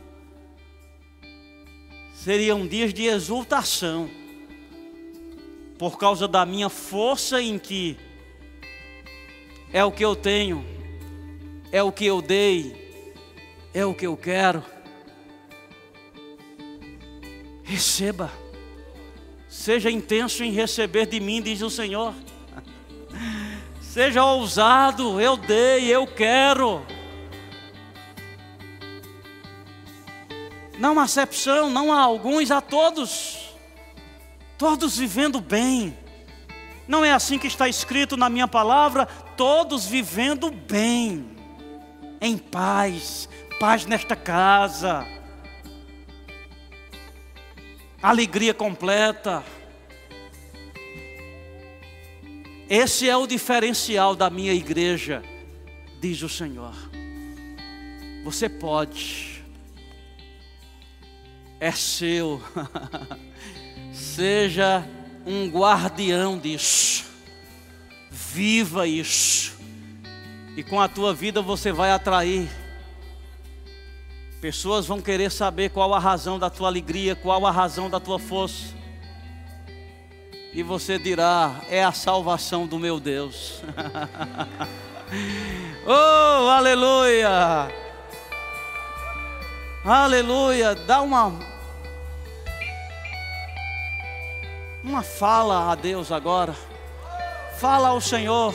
[2.14, 4.10] seriam dias de exultação,
[5.80, 7.98] por causa da minha força em que
[9.74, 10.64] é o que eu tenho,
[11.72, 13.12] é o que eu dei,
[13.74, 14.64] é o que eu quero.
[17.64, 18.32] Receba,
[19.50, 22.14] seja intenso em receber de mim, diz o Senhor.
[23.82, 26.84] Seja ousado, eu dei, eu quero.
[30.80, 33.56] Não há acepção, não há alguns, há todos.
[34.58, 35.96] Todos vivendo bem.
[36.88, 39.06] Não é assim que está escrito na minha palavra,
[39.38, 41.26] todos vivendo bem,
[42.20, 43.30] em paz,
[43.60, 45.06] paz nesta casa,
[48.02, 49.44] alegria completa.
[52.70, 55.24] Esse é o diferencial da minha igreja,
[56.02, 56.76] diz o Senhor.
[58.26, 59.44] Você pode,
[61.60, 62.42] é seu,
[63.94, 64.86] seja
[65.26, 67.06] um guardião disso.
[68.10, 69.58] Viva isso.
[70.56, 72.50] E com a tua vida você vai atrair.
[74.40, 78.20] Pessoas vão querer saber qual a razão da tua alegria, qual a razão da tua
[78.20, 78.76] força.
[80.54, 83.64] E você dirá: é a salvação do meu Deus.
[85.88, 87.72] oh, aleluia!
[89.84, 90.76] Aleluia!
[90.76, 91.53] Dá uma
[94.84, 96.54] uma fala a Deus agora.
[97.58, 98.54] Fala ao Senhor.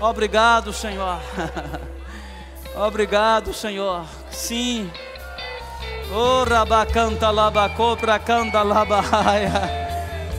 [0.00, 1.18] Obrigado, Senhor.
[2.76, 4.06] Obrigado, Senhor.
[4.30, 4.90] Sim.
[6.12, 9.86] Ora bacanta labacopra canta labahaia.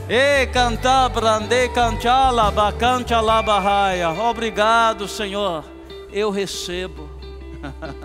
[0.10, 4.10] E canta brande canchala bacanta labahaia.
[4.12, 5.66] Obrigado, Senhor.
[6.14, 7.10] Eu recebo.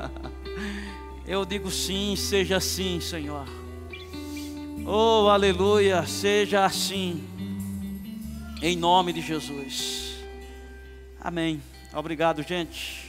[1.24, 3.46] Eu digo sim, seja assim, Senhor.
[4.84, 7.22] Oh, aleluia, seja assim.
[8.60, 10.16] Em nome de Jesus.
[11.20, 11.62] Amém.
[11.94, 13.01] Obrigado, gente.